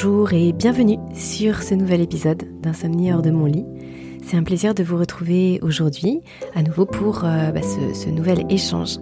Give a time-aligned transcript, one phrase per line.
[0.00, 3.66] Bonjour et bienvenue sur ce nouvel épisode d'Insomnie hors de mon lit.
[4.24, 6.20] C'est un plaisir de vous retrouver aujourd'hui
[6.54, 8.98] à nouveau pour euh, bah, ce, nouvel échange.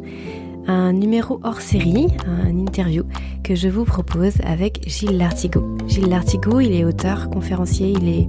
[0.66, 3.04] Un numéro hors série, un interview
[3.44, 5.76] que je vous propose avec Gilles Lartigot.
[5.86, 8.26] Gilles Lartigot, il est auteur, conférencier, il est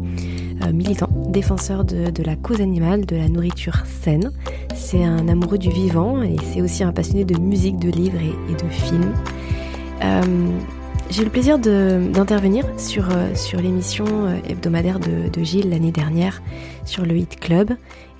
[0.65, 4.33] euh, militant, défenseur de, la cause animale, de la nourriture saine.
[4.75, 8.61] C'est un amoureux du vivant et c'est aussi un passionné de musique, de livres et,
[8.61, 9.13] de films.
[10.03, 10.21] Euh,
[11.09, 16.41] j'ai le plaisir d'intervenir sur, euh, sur l'émission euh, hebdomadaire de, de Gilles l'année dernière
[16.85, 17.71] sur le Hit Club.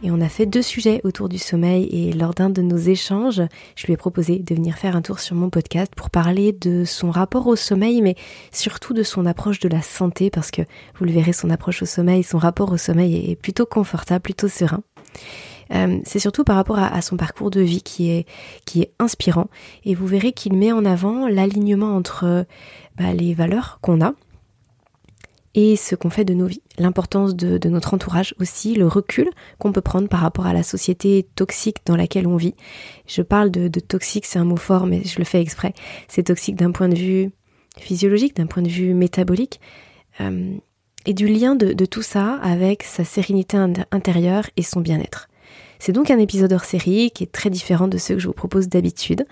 [0.04, 3.42] Et on a fait deux sujets autour du sommeil et lors d'un de nos échanges,
[3.76, 6.86] je lui ai proposé de venir faire un tour sur mon podcast pour parler de
[6.86, 8.16] son rapport au sommeil, mais
[8.52, 10.62] surtout de son approche de la santé, parce que
[11.00, 14.48] vous le verrez, son approche au sommeil, son rapport au sommeil est plutôt confortable, plutôt
[14.48, 14.84] serein.
[15.74, 18.26] Euh, c'est surtout par rapport à, son parcours de vie qui est,
[18.66, 19.48] qui est inspirant.
[19.84, 22.46] Et vous verrez qu'il met en avant l'alignement entre
[22.98, 24.14] bah, les valeurs qu'on a
[25.58, 29.72] et ce qu'on fait de nos vies, l'importance de, notre entourage aussi, le recul qu'on
[29.72, 32.54] peut prendre par rapport à la société toxique dans laquelle on vit.
[33.08, 35.74] Je parle de, toxique, c'est un mot fort, mais je le fais exprès.
[36.08, 37.32] C'est toxique d'un point de vue
[37.80, 39.60] physiologique, d'un point de vue métabolique,
[40.22, 40.54] euh,
[41.08, 43.58] et du lien de, de, tout ça avec sa sérénité
[43.90, 45.28] intérieure et son bien-être.
[45.80, 48.34] C'est donc un épisode hors série qui est très différent de ceux que je vous
[48.34, 49.26] propose d'habitude,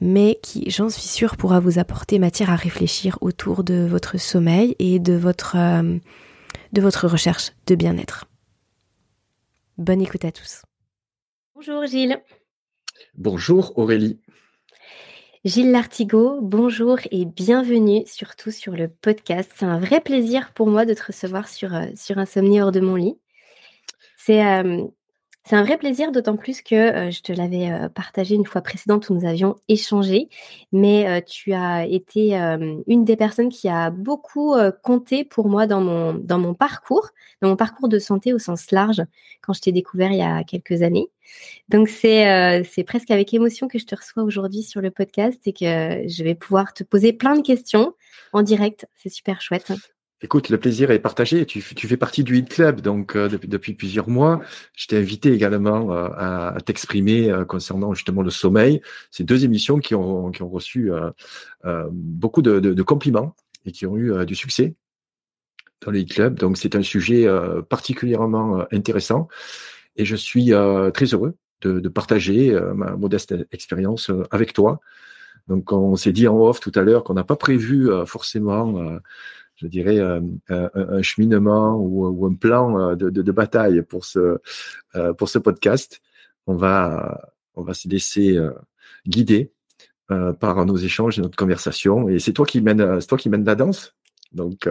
[0.00, 4.76] mais qui, j'en suis sûre, pourra vous apporter matière à réfléchir autour de votre sommeil
[4.78, 5.98] et de votre, euh,
[6.72, 8.26] de votre recherche de bien-être.
[9.76, 10.62] Bonne écoute à tous.
[11.54, 12.22] Bonjour Gilles.
[13.16, 14.20] Bonjour Aurélie.
[15.44, 19.50] Gilles Lartigot, bonjour et bienvenue surtout sur le podcast.
[19.54, 22.80] C'est un vrai plaisir pour moi de te recevoir sur, euh, sur Insomnie hors de
[22.80, 23.16] mon lit.
[24.16, 24.84] C'est euh,
[25.48, 28.60] c'est un vrai plaisir, d'autant plus que euh, je te l'avais euh, partagé une fois
[28.60, 30.28] précédente où nous avions échangé,
[30.72, 32.34] mais euh, tu as été
[32.86, 37.08] une des personnes qui a beaucoup compté pour moi dans mon, parcours,
[37.40, 39.02] dans mon parcours de santé au sens large,
[39.40, 41.08] quand je t'ai découvert il y a quelques années.
[41.68, 46.06] Donc c'est presque avec émotion que je te reçois aujourd'hui sur le podcast et que
[46.08, 47.94] je vais pouvoir te poser plein de questions
[48.32, 48.86] en direct.
[48.96, 49.72] C'est super chouette.
[50.20, 51.46] Écoute, le plaisir est partagé.
[51.46, 54.40] Tu, fais partie du Hit Club, donc euh, depuis, plusieurs mois.
[54.74, 58.80] Je t'ai invité également euh, à, t'exprimer euh, concernant justement le sommeil.
[59.12, 60.90] Ces deux émissions qui ont, qui ont reçu
[61.92, 64.74] beaucoup de, de, de, compliments et qui ont eu du succès
[65.82, 66.34] dans le Hit Club.
[66.36, 67.28] Donc c'est un sujet
[67.68, 69.28] particulièrement intéressant
[69.96, 70.52] et je suis
[70.94, 74.80] très heureux de, de partager ma modeste expérience avec toi.
[75.46, 79.00] Donc on s'est dit en off tout à l'heure qu'on n'a pas prévu forcément
[79.58, 84.38] je dirais, euh, un, cheminement ou, un plan euh, de, bataille pour ce,
[84.94, 86.00] euh, podcast.
[86.46, 88.38] On va, on va se laisser
[89.06, 89.52] guider
[90.06, 92.08] par nos échanges et notre conversation.
[92.08, 93.94] Et c'est toi qui mène, c'est toi qui mène la danse.
[94.32, 94.66] Donc,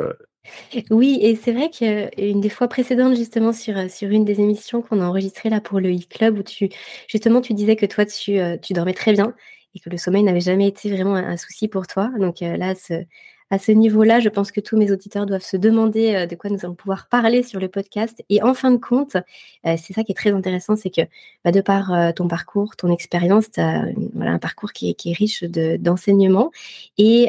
[0.90, 5.02] Oui, et c'est vrai qu'une des fois précédentes, justement, sur, sur une des émissions qu'on
[5.02, 6.70] a enregistrées là pour le e-club, où tu,
[7.08, 9.36] justement, tu disais que toi, tu, tu dormais très bien
[9.76, 12.10] et que le sommeil n'avait jamais été vraiment un souci pour toi.
[12.18, 13.04] Donc là, ce,
[13.50, 16.50] à ce niveau-là, je pense que tous mes auditeurs doivent se demander euh, de quoi
[16.50, 18.22] nous allons pouvoir parler sur le podcast.
[18.30, 19.16] Et en fin de compte,
[19.66, 21.02] euh, c'est ça qui est très intéressant, c'est que
[21.46, 23.86] bah, de par euh, ton parcours, ton expérience, tu as
[24.20, 26.52] un parcours qui est, riche d'enseignement.
[26.98, 27.28] et,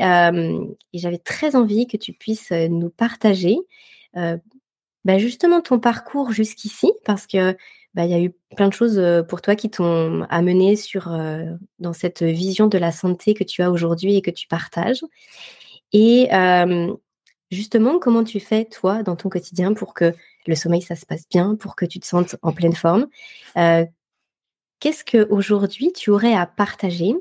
[0.95, 3.57] j'avais très envie que tu puisses nous partager
[4.15, 7.57] bah, justement ton parcours jusqu'ici, parce que
[7.95, 11.17] bah, il y a eu plein de choses pour toi qui t'ont amené sur,
[11.79, 15.05] dans cette vision de la santé que tu as aujourd'hui et que tu partages.
[15.93, 16.29] Et
[17.51, 20.15] justement, comment tu fais, toi, dans ton quotidien, pour que
[20.47, 23.07] le sommeil, ça se passe bien, pour que tu te sentes en pleine forme?
[24.81, 27.15] Qu'est-ce qu'aujourd'hui, tu aurais à partager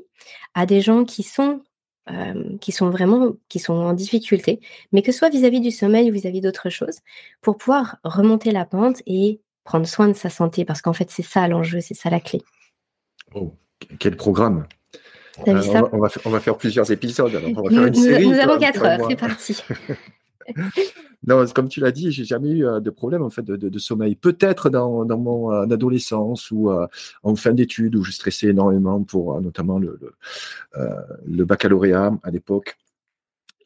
[0.54, 1.60] à des gens qui sont,
[2.06, 4.60] vraiment qui sont en difficulté,
[4.92, 7.00] mais que ce soit vis-à-vis du sommeil ou vis-à-vis d'autres choses,
[7.40, 10.64] pour pouvoir remonter la pente et prendre soin de sa santé?
[10.64, 12.42] Parce qu'en fait, c'est ça l'enjeu, c'est ça la clé.
[13.34, 13.54] Oh,
[13.98, 14.66] quel programme
[15.46, 17.32] euh, on, va, on, va, faire plusieurs épisodes.
[17.56, 19.62] on va faire une nous, série, nous avons quatre heures, c'est parti.
[21.26, 24.16] non, comme tu l'as dit, j'ai jamais eu euh, de problème en fait de, sommeil.
[24.16, 26.70] Peut-être dans, mon euh, adolescence ou
[27.22, 29.98] en fin d'études où je stressais énormément pour notamment le,
[31.26, 32.76] le, baccalauréat à l'époque.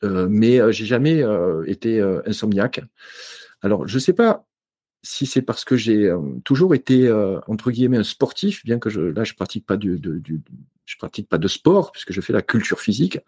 [0.03, 1.23] mais j'ai jamais
[1.67, 2.81] été insomniaque.
[3.63, 4.45] Alors, je sais pas
[5.03, 6.13] si c'est parce que j'ai
[6.45, 7.11] toujours été
[7.49, 10.41] entre guillemets un sportif, bien que je, là je pratique pas du, du,
[10.85, 13.19] je pratique pas de sport puisque je fais la culture physique.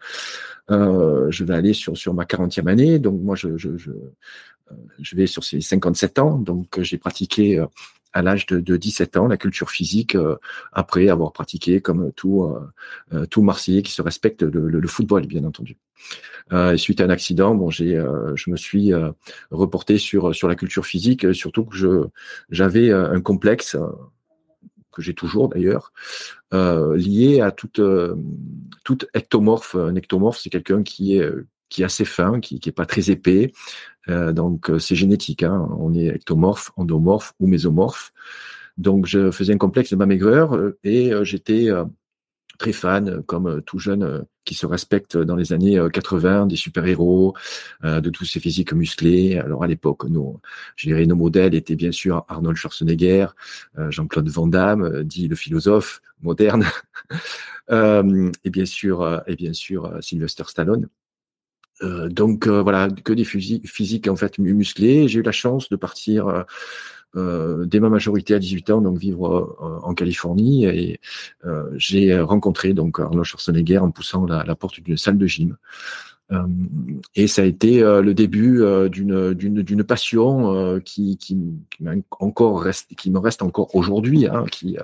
[0.71, 4.75] Euh, je vais aller sur, sur ma 40e année, donc moi je, je, je, euh,
[4.99, 7.65] je vais sur ces 57 ans, donc j'ai pratiqué euh,
[8.15, 10.17] à l'âge de, de, 17 ans la culture physique
[10.73, 12.51] après avoir pratiqué comme tout
[13.29, 15.77] tout Marseillais qui se respecte le, le, football bien entendu.
[16.77, 18.01] suite à un accident, bon j'ai
[18.35, 18.91] je me suis
[19.51, 22.07] reporté sur sur la culture physique, surtout que je
[22.49, 23.77] j'avais un complexe
[24.95, 25.91] que j'ai toujours d'ailleurs,
[26.53, 28.15] euh, lié à toute, euh,
[28.83, 29.75] toute ectomorphe.
[29.75, 31.29] Un ectomorphe, c'est quelqu'un qui est,
[31.75, 33.51] qui est assez fin, qui n'est pas très épais.
[34.07, 35.43] Euh, donc c'est génétique.
[35.43, 35.67] Hein.
[35.77, 38.13] On est ectomorphe, endomorphe ou mésomorphe.
[38.77, 41.69] Donc je faisais un complexe de ma maigreur et j'étais
[42.57, 47.35] très fan, comme tout jeune qui se respecte dans les années 80, des super-héros,
[47.83, 49.37] de tous ces physiques musclés.
[49.37, 50.41] Alors à l'époque, nos,
[50.75, 53.27] je dirais, nos modèles étaient bien sûr Arnold Schwarzenegger,
[53.89, 56.65] Jean-Claude Van Damme, dit le philosophe moderne,
[57.71, 60.89] et bien sûr, et bien sûr Sylvester Stallone.
[61.81, 65.07] Donc voilà, que des physiques en fait musclés.
[65.07, 66.45] J'ai eu la chance de partir
[67.15, 70.65] euh, dès ma majorité à 18 ans, donc vivre euh, en Californie.
[70.65, 70.99] Et
[71.45, 75.55] euh, j'ai rencontré donc Arnold Schwarzenegger en poussant la porte d'une salle de gym.
[76.31, 76.41] Euh,
[77.13, 81.37] et ça a été le début d'une d'une d'une passion qui qui,
[81.69, 81.83] qui
[82.19, 84.77] encore reste qui me reste encore aujourd'hui hein, qui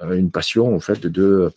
[0.00, 1.52] une passion en fait de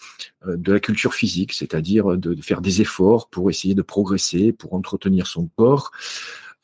[0.45, 5.27] de la culture physique c'est-à-dire de, faire des efforts pour essayer de progresser pour entretenir
[5.27, 5.91] son corps.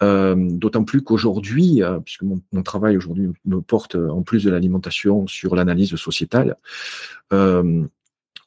[0.04, 4.52] Euh, d'autant plus qu'aujourd'hui, euh, puisque mon, travail aujourd'hui me porte euh, en plus de
[4.52, 6.58] l'alimentation sur l'analyse sociétale,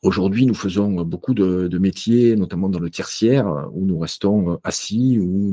[0.02, 5.52] Aujourd'hui, nous faisons beaucoup de, métiers, notamment dans le tertiaire, où nous restons assis, où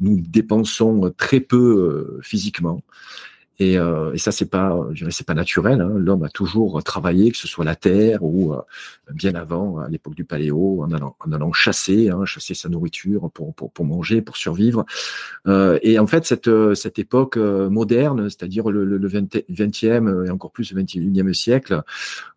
[0.00, 2.82] nous dépensons très peu physiquement.
[3.58, 4.78] Et, euh, et ça, c'est pas,
[5.10, 5.80] c'est pas naturel.
[5.80, 5.92] Hein.
[5.96, 8.60] L'homme a toujours travaillé, que ce soit la terre ou euh,
[9.12, 13.30] bien avant, à l'époque du paléo, en allant, en allant chasser, hein, chasser sa nourriture
[13.30, 14.84] pour, pour, pour manger, pour survivre.
[15.46, 20.50] Euh, et en fait, cette, cette époque euh, moderne, c'est-à-dire le, le, 20e et encore
[20.50, 21.82] plus le 21e siècle,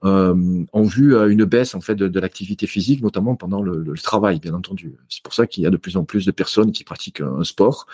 [0.04, 3.98] euh, ont vu une baisse en fait de, de l'activité physique, notamment pendant le, le
[3.98, 4.96] travail, bien entendu.
[5.10, 7.44] C'est pour ça qu'il y a de plus en plus de personnes qui pratiquent un
[7.44, 7.88] sport.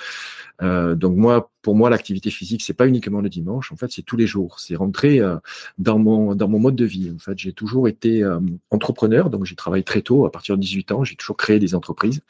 [0.61, 3.71] Donc moi, pour moi, l'activité physique, c'est pas uniquement le dimanche.
[3.71, 4.59] En fait, c'est tous les jours.
[4.59, 5.37] C'est rentré euh,
[5.79, 7.11] dans mon dans mon mode de vie.
[7.15, 10.27] En fait, j'ai toujours été euh, entrepreneur, donc j'ai travaillé très tôt.
[10.27, 12.21] À partir de 18 ans, j'ai toujours créé des entreprises.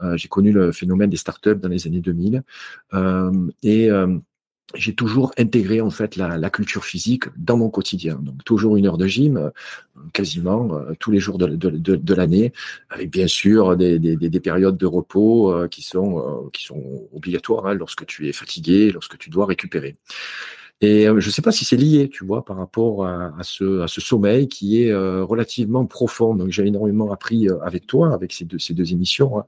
[0.00, 2.44] Euh, j'ai connu le phénomène des startups dans les années 2000
[3.64, 3.90] et
[4.74, 8.16] j'ai toujours intégré en fait la, culture physique dans mon quotidien.
[8.20, 9.50] Donc toujours une heure de gym, euh,
[10.12, 12.52] quasiment euh, tous les jours de, l'année,
[12.90, 17.66] avec bien sûr des, des, des, périodes de repos euh, qui sont qui sont obligatoires
[17.66, 19.96] hein, lorsque tu es fatigué, lorsque tu dois récupérer.
[20.80, 23.42] Et euh, je ne sais pas si c'est lié, tu vois, par rapport à, à,
[23.42, 26.36] ce, à ce sommeil qui est euh, relativement profond.
[26.36, 29.40] Donc j'ai énormément appris euh, avec toi, avec ces deux, ces deux émissions.
[29.40, 29.44] Hein.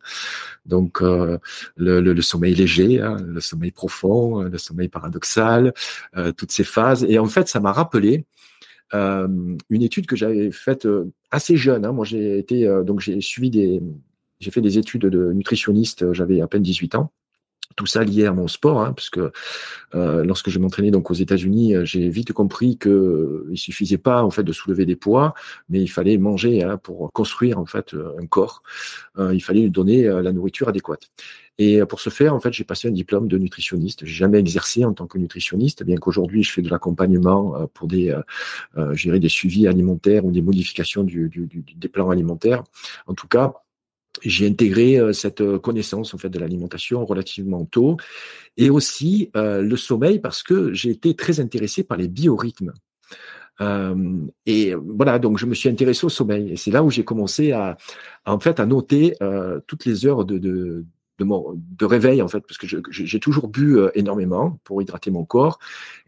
[0.66, 1.38] Donc le,
[1.76, 5.72] le, le, sommeil léger, hein, le sommeil profond, le sommeil paradoxal,
[6.36, 7.04] toutes ces phases.
[7.04, 8.26] Et en fait, ça m'a rappelé
[8.92, 10.86] une étude que j'avais faite
[11.30, 11.84] assez jeune.
[11.84, 11.92] Hein.
[11.92, 13.80] Moi, j'ai été donc j'ai suivi des,
[14.38, 16.12] j'ai fait des études de nutritionniste.
[16.12, 17.10] J'avais à peine 18 ans
[17.80, 19.32] tout ça lié à mon sport, hein, parce que
[19.94, 23.96] euh, lorsque je m'entraînais donc aux États-Unis, euh, j'ai vite compris que euh, il suffisait
[23.96, 25.32] pas en fait de soulever des poids,
[25.70, 28.62] mais il fallait manger hein, pour construire en fait un corps.
[29.18, 31.08] il fallait lui donner la nourriture adéquate.
[31.58, 34.06] Et pour ce faire, en fait, j'ai passé un diplôme de nutritionniste.
[34.06, 38.14] J'ai jamais exercé en tant que nutritionniste, bien qu'aujourd'hui je fais de l'accompagnement pour des,
[38.78, 42.62] euh, des suivis alimentaires ou des modifications du, du, des plans alimentaires.
[43.06, 43.54] En tout cas,
[44.22, 47.96] j'ai intégré euh, cette euh, connaissance en fait de l'alimentation relativement tôt
[48.56, 52.72] et aussi euh, le sommeil parce que j'ai été très intéressé par les biorhythmes.
[54.46, 57.52] Et voilà, donc je me suis intéressé au sommeil et c'est là où j'ai commencé
[57.52, 57.76] à,
[58.24, 59.16] en fait à noter
[59.66, 60.86] toutes les heures de, de
[61.24, 65.58] de, réveil en fait parce que j'ai toujours bu énormément pour hydrater mon corps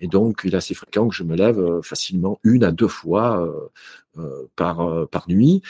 [0.01, 3.71] et donc il est assez fréquent que je me lève facilement une à deux fois
[4.19, 5.63] euh, par, par nuit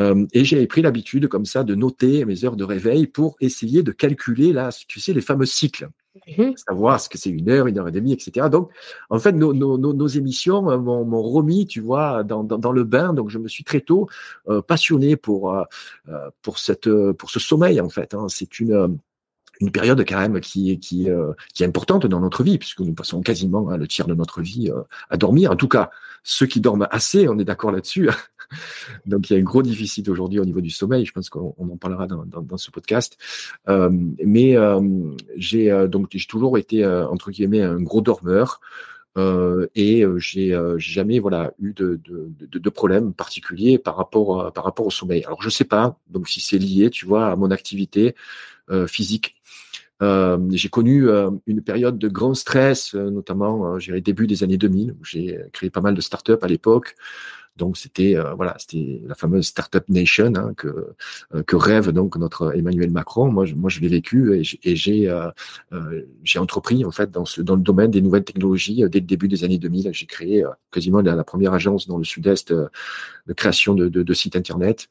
[0.00, 3.82] euh, et j'ai pris l'habitude comme ça de noter mes heures de réveil pour essayer
[3.82, 5.88] de calculer là, tu sais, les fameux cycles.
[6.14, 8.48] Mmh savoir ce que c'est une heure, une heure et demie, etc.
[8.48, 8.70] Donc,
[9.10, 13.12] en fait, nos, nos, émissions euh, m'ont remis, tu vois, dans, dans, le bain.
[13.12, 14.08] Donc, je me suis très tôt
[14.48, 15.64] euh, passionné pour euh,
[16.08, 18.14] euh pour cette pour ce sommeil, en fait.
[18.14, 18.26] Hein.
[18.28, 18.98] C'est une
[19.60, 22.94] une période quand même qui, qui, euh, qui est importante dans notre vie, puisque nous
[22.94, 25.50] passons quasiment hein, le tiers de notre vie euh, à dormir.
[25.50, 25.90] En tout cas,
[26.24, 28.08] ceux qui dorment assez, on est d'accord là-dessus.
[29.06, 31.04] Donc il y a un gros déficit aujourd'hui au niveau du sommeil.
[31.04, 33.16] Je pense qu'on en parlera dans, dans, dans ce podcast.
[33.68, 33.90] Euh,
[34.24, 34.80] mais euh,
[35.36, 38.60] j'ai donc j'ai toujours été entre guillemets un gros dormeur.
[39.16, 44.64] Euh, et j'ai jamais voilà eu de, de, de, de problème particulier par rapport par
[44.64, 45.24] rapport au sommeil.
[45.24, 48.14] Alors je sais pas donc si c'est lié, tu vois, à mon activité
[48.88, 49.36] physique
[50.00, 51.08] j'ai connu
[51.46, 55.80] une période de grand stress, notamment, euh, début des années 2000, où j'ai créé pas
[55.80, 56.96] mal de startups à l'époque.
[57.56, 60.94] Donc c'était euh, voilà, c'était la fameuse startup nation hein, que
[61.34, 63.30] euh, que rêve donc notre Emmanuel Macron.
[63.30, 65.30] Moi, je, moi, je l'ai vécu et j'ai euh,
[66.24, 69.28] j'ai entrepris en fait dans ce dans le domaine des nouvelles technologies dès le début
[69.28, 69.90] des années 2000.
[69.92, 74.36] J'ai créé quasiment la, première agence dans le Sud-Est de création de, de, de sites
[74.36, 74.88] internet.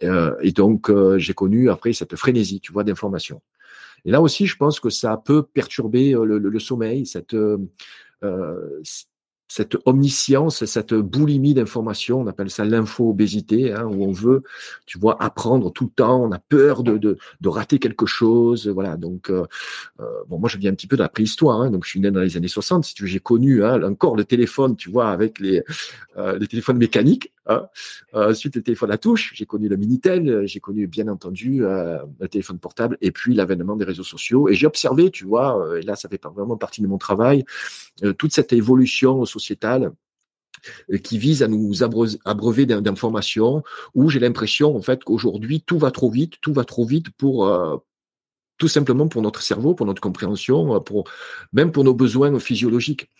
[0.00, 3.42] et donc j'ai connu après cette frénésie, tu vois, d'information.
[4.04, 8.82] Et là aussi, je pense que ça peut perturber le, le, sommeil, cette euh,
[9.48, 14.42] cette omniscience, cette boulimie d'informations, on appelle ça l'info-obésité, hein, où on veut,
[14.86, 18.96] tu vois, apprendre tout le temps, on a peur de, de, rater quelque chose, voilà.
[18.96, 19.46] Donc, euh,
[20.00, 22.00] euh, bon, moi je viens un petit peu de la préhistoire, hein, donc je suis
[22.00, 25.10] né dans les années 60, si tu j'ai connu hein, encore le téléphone, tu vois,
[25.10, 25.62] avec les,
[26.16, 27.32] euh, les téléphones mécaniques,
[28.12, 32.58] ensuite le téléphone à touche, j'ai connu le Minitel, j'ai connu bien entendu le téléphone
[32.58, 36.08] portable, et puis l'avènement des réseaux sociaux, et j'ai observé, tu vois, et là ça
[36.08, 37.44] fait vraiment partie de mon travail,
[38.18, 39.92] toute cette évolution sociétale
[40.90, 43.62] euh, qui vise à nous abreuver d'informations,
[43.94, 47.46] où j'ai l'impression en fait qu'aujourd'hui tout va trop vite, tout va trop vite pour
[47.46, 47.76] euh,
[48.58, 51.04] tout simplement pour notre cerveau, pour notre compréhension, euh, pour
[51.52, 53.10] même pour nos besoins physiologiques.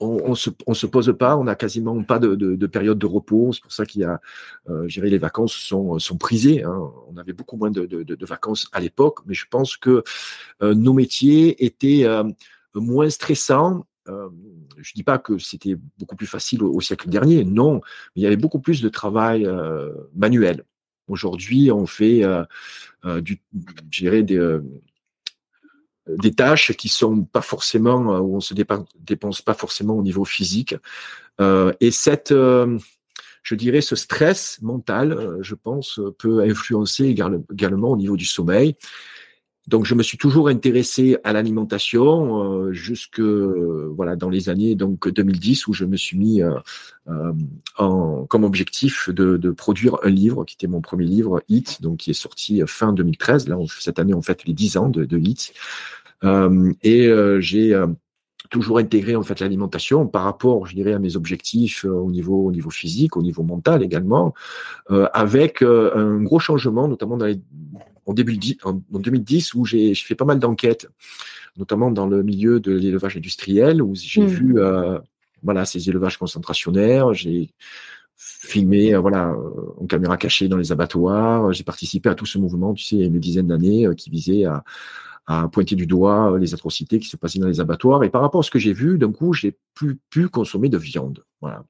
[0.00, 3.52] on, se, se pose pas, on n'a quasiment pas de, période de repos.
[3.52, 4.20] C'est pour ça qu'il y a,
[4.68, 6.64] euh, les vacances sont, sont prisées.
[6.64, 6.90] Hein.
[7.08, 10.02] On avait beaucoup moins de, vacances à l'époque, mais je pense que
[10.62, 12.06] nos métiers étaient
[12.74, 14.28] moins stressants euh,
[14.78, 17.80] je dis pas que c'était beaucoup plus facile au, siècle dernier, non, mais
[18.16, 20.64] il y avait beaucoup plus de travail euh, manuel.
[21.08, 23.40] Aujourd'hui, on fait euh, du,
[23.90, 24.58] des,
[26.08, 30.74] des tâches qui sont pas forcément où on se dépense pas forcément au niveau physique.
[31.38, 32.34] et cette
[33.42, 38.74] je dirais, ce stress mental, je pense, peut influencer également au niveau du sommeil.
[39.68, 44.76] Donc, je me suis toujours intéressé à l'alimentation euh, jusque euh, voilà dans les années
[44.76, 46.54] donc 2010 où je me suis mis euh,
[47.08, 47.32] euh,
[47.76, 51.98] en, comme objectif de, de, produire un livre qui était mon premier livre Hit, donc
[51.98, 53.48] qui est sorti fin 2013.
[53.48, 55.52] Là, cette année, on fait les 10 ans de, de Hit.
[56.82, 57.84] et j'ai
[58.50, 62.52] toujours intégré en fait l'alimentation par rapport, je dirais, à mes objectifs au niveau au
[62.52, 64.34] niveau physique, au niveau mental également,
[64.88, 67.40] avec un gros changement, notamment dans les
[68.06, 70.88] en, début, en, 2010 où j'ai fait pas mal d'enquêtes,
[71.56, 74.26] notamment dans le milieu de l'élevage industriel, où j'ai mmh.
[74.26, 74.98] vu euh,
[75.42, 77.12] voilà ces élevages concentrationnaires.
[77.12, 77.50] J'ai
[78.16, 81.52] filmé euh, voilà euh, en caméra cachée dans les abattoirs.
[81.52, 84.10] J'ai participé à tout ce mouvement, tu sais, il y a une dizaine d'années, qui
[84.10, 84.64] visait à,
[85.26, 88.04] à pointer du doigt euh, les atrocités qui se passaient dans les abattoirs.
[88.04, 90.78] Et par rapport à ce que j'ai vu, d'un coup, j'ai plus pu consommer de
[90.78, 91.24] viande.
[91.40, 91.64] Voilà.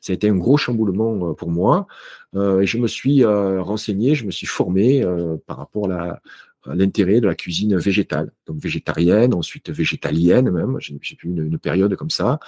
[0.00, 1.86] Ça a été un gros chamboulement euh, pour moi.
[2.34, 5.04] Euh, et je me suis renseigné, je me suis formé
[5.46, 6.20] par rapport à
[6.66, 10.76] l'intérêt de la cuisine végétale, donc végétarienne, ensuite végétalienne même.
[10.80, 12.38] J'ai eu une, une, période comme ça,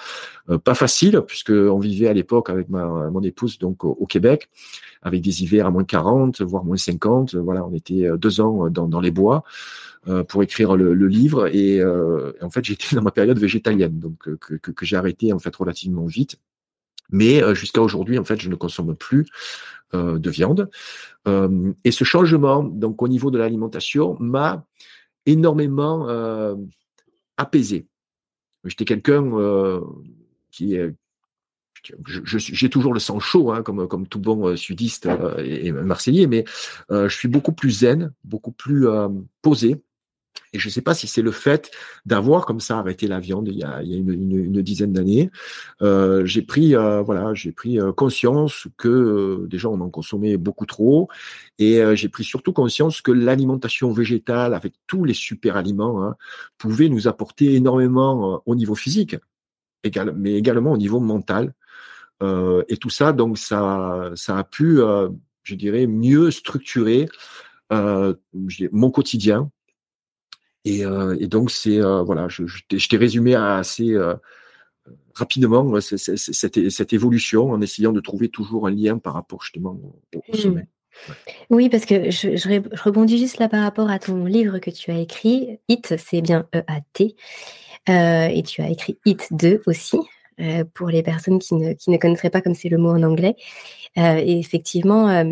[0.63, 4.49] pas facile puisque on vivait à l'époque avec ma mon épouse donc au, Québec,
[5.01, 7.35] avec des hivers à moins 40 voire moins 50.
[7.35, 9.43] Voilà, on était deux ans dans, dans les bois.
[10.07, 11.47] Euh, pour écrire le, livre.
[11.47, 14.97] Et, euh, en fait, j'étais dans ma période végétalienne, donc euh, que, que, que j'ai
[14.97, 16.37] arrêté en fait relativement vite.
[17.11, 19.25] Mais jusqu'à aujourd'hui, en fait, je ne consomme plus
[19.93, 20.69] de viande.
[21.27, 24.65] et ce changement, donc au niveau de l'alimentation, m'a
[25.25, 26.07] énormément
[27.37, 27.87] apaisé.
[28.63, 29.29] J'étais quelqu'un
[30.51, 30.93] qui est
[32.07, 35.07] j'ai toujours le sang chaud, hein, comme, comme tout bon sudiste
[35.37, 36.43] et, et, marseillais, mais
[36.89, 38.87] je suis beaucoup plus zen, beaucoup plus
[39.43, 39.83] posé.
[40.53, 41.71] Et je ne sais pas si c'est le fait
[42.05, 44.93] d'avoir comme ça arrêté la viande il y a, il y a une, une, dizaine
[44.93, 45.29] d'années.
[45.81, 50.37] Euh, j'ai pris, euh, voilà, j'ai pris euh, conscience que euh, déjà on en consommait
[50.37, 51.09] beaucoup trop,
[51.59, 56.15] et euh, j'ai pris surtout conscience que l'alimentation végétale, avec tous les super aliments, hein,
[56.57, 59.15] pouvait nous apporter énormément au niveau physique,
[60.15, 61.53] mais également au niveau mental.
[62.69, 64.79] et tout ça, donc ça, ça a pu,
[65.43, 67.07] je dirais, mieux structurer
[67.71, 69.51] mon quotidien
[70.65, 74.15] et, euh, et donc, c'est euh, voilà, je, je t'ai résumé assez euh,
[75.13, 79.79] rapidement cette, cette, évolution en essayant de trouver toujours un lien par rapport justement
[80.13, 80.35] au, mmh.
[80.35, 80.67] sommet.
[81.49, 84.91] Oui, parce que je, je, rebondis juste là par rapport à ton livre que tu
[84.91, 85.59] as écrit.
[85.67, 87.15] It, c'est bien E-A-T.
[87.87, 89.99] Euh, et tu as écrit It 2 aussi,
[90.39, 93.03] euh, pour les personnes qui ne, qui ne connaîtraient pas comme c'est le mot en
[93.03, 93.35] anglais.
[93.97, 95.23] Euh, et effectivement,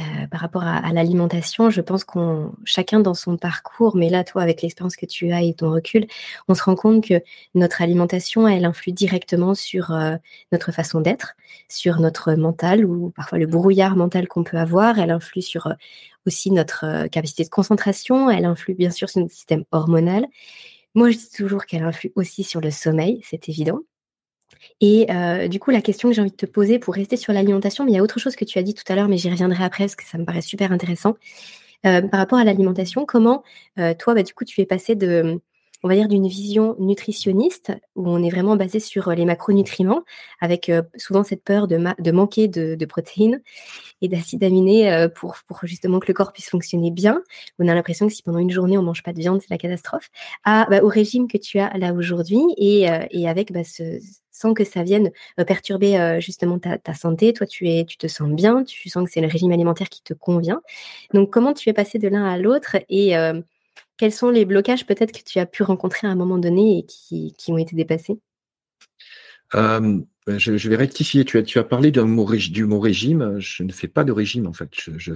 [0.00, 4.42] euh, par rapport à, l'alimentation, je pense qu'on chacun dans son parcours, mais là, toi,
[4.42, 6.06] avec l'expérience que tu as et ton recul,
[6.48, 7.22] on se rend compte que
[7.54, 10.16] notre alimentation, elle influe directement sur euh,
[10.52, 11.34] notre façon d'être,
[11.68, 14.98] sur notre mental ou parfois le brouillard mental qu'on peut avoir.
[14.98, 15.74] Elle influe sur euh,
[16.26, 18.28] aussi notre capacité de concentration.
[18.30, 20.26] Elle influe bien sûr sur notre système hormonal.
[20.94, 23.80] Moi, je dis toujours qu'elle influe aussi sur le sommeil, c'est évident.
[24.80, 27.32] Et euh, du coup, la question que j'ai envie de te poser pour rester sur
[27.32, 29.16] l'alimentation, mais il y a autre chose que tu as dit tout à l'heure, mais
[29.16, 31.16] j'y reviendrai après parce que ça me paraît super intéressant.
[31.86, 33.42] Euh, par rapport à l'alimentation, comment
[33.78, 35.40] euh, toi, bah, du coup, tu es passé de,
[35.86, 40.02] on va dire, d'une vision nutritionniste où on est vraiment basé sur les macronutriments,
[40.40, 43.40] avec souvent cette peur de, manquer de, protéines
[44.02, 47.22] et d'acides aminés pour, pour, justement que le corps puisse fonctionner bien.
[47.60, 49.58] On a l'impression que si pendant une journée on mange pas de viande, c'est la
[49.58, 50.10] catastrophe.
[50.44, 53.62] À, bah, au régime que tu as là aujourd'hui et, avec bah,
[54.36, 57.32] sans que ça vienne euh, perturber euh, justement ta, santé.
[57.32, 60.60] Toi, tu, te sens bien, tu sens que c'est le régime alimentaire qui te convient.
[61.14, 63.40] Donc, comment tu es passé de l'un à l'autre et euh,
[63.96, 66.86] quels sont les blocages peut-être que tu as pu rencontrer à un moment donné et
[66.86, 68.18] qui, qui ont été dépassés?
[70.28, 71.24] Je, vais rectifier.
[71.24, 73.36] Tu as, tu as parlé d'un mot, du mot régime.
[73.38, 74.68] Je ne fais pas de régime, en fait.
[74.74, 75.12] Je,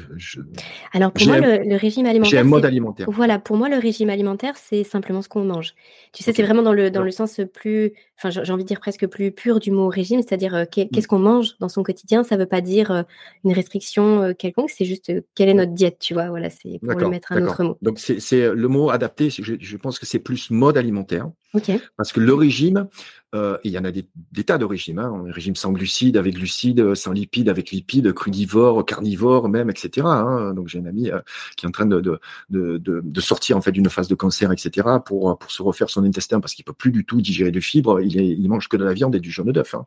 [0.92, 2.30] Alors, pour moi, le, régime alimentaire.
[2.30, 3.08] J'ai un mode alimentaire.
[3.10, 5.74] Voilà, pour moi, le régime alimentaire, c'est simplement ce qu'on mange.
[6.12, 7.92] Tu sais, c'est vraiment dans le, dans le sens plus.
[8.16, 10.88] Enfin, j'ai envie de dire presque plus pur du mot régime, c'est-à-dire euh, mm.
[10.92, 12.22] qu'est-ce qu'on mange dans son quotidien?
[12.22, 13.02] Ça ne veut pas dire euh,
[13.44, 16.28] une restriction euh, quelconque, c'est juste quelle est notre diète, tu vois?
[16.28, 17.78] Voilà, c'est pour le mettre un autre mot.
[17.82, 19.30] Donc, c'est le mot adapté.
[19.30, 21.30] Je pense que c'est plus mode alimentaire.
[21.54, 21.70] OK.
[21.96, 22.88] Parce que le régime,
[23.34, 24.04] euh, il y en a des,
[24.44, 29.48] tas de régimes, hein, régime sans glucides, avec glucides, sans lipides, avec lipides, crudivore, carnivore
[29.48, 30.06] même, etc.
[30.06, 30.54] Hein.
[30.54, 31.20] Donc j'ai un ami euh,
[31.56, 34.52] qui est en train de, de, de, de, sortir en fait d'une phase de cancer,
[34.52, 34.88] etc.
[35.04, 38.00] pour pour se refaire son intestin parce qu'il peut plus du tout digérer de fibres.
[38.00, 39.74] Il, est, il mange que de la viande et du jaune d'œuf.
[39.74, 39.86] Hein.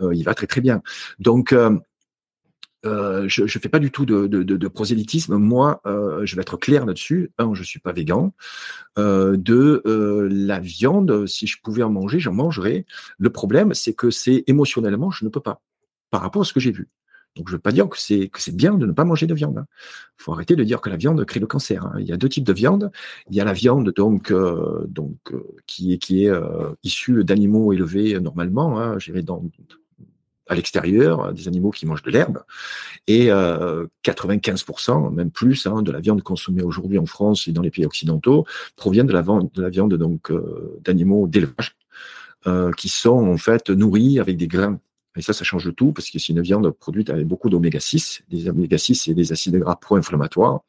[0.00, 0.82] Euh, il va très très bien.
[1.18, 1.54] Donc
[2.86, 5.36] euh, je ne fais pas du tout de, de, de prosélytisme.
[5.36, 7.32] Moi, euh, je vais être clair là-dessus.
[7.38, 8.32] Un, je suis pas végan.
[8.98, 12.86] Euh, deux, euh, la viande, si je pouvais en manger, j'en mangerais.
[13.18, 15.60] Le problème, c'est que c'est émotionnellement, je ne peux pas,
[16.10, 16.88] par rapport à ce que j'ai vu.
[17.36, 19.54] Donc, je ne veux pas dire que c'est bien de ne pas manger de viande.
[19.56, 19.66] Il hein.
[20.16, 21.84] faut arrêter de dire que la viande crée le cancer.
[21.84, 21.94] Hein.
[21.98, 22.90] Il y a deux types de viande.
[23.30, 25.16] Il y a la viande donc euh, donc
[25.66, 26.32] qui est qui est
[26.82, 29.44] issue d'animaux élevés normalement, hein, dans
[30.48, 32.42] à l'extérieur, des animaux qui mangent de l'herbe,
[33.06, 37.62] et 95%, euh, même plus, hein, de la viande consommée aujourd'hui en France et dans
[37.62, 41.76] les pays occidentaux provient de la, de la viande donc euh, d'animaux d'élevage
[42.46, 44.78] euh, qui sont en fait nourris avec des grains
[45.16, 48.22] et ça, ça change tout, parce que c'est une viande produite avec beaucoup d'oméga 6.
[48.28, 50.60] Des oméga 6, c'est des acides gras pro-inflammatoires.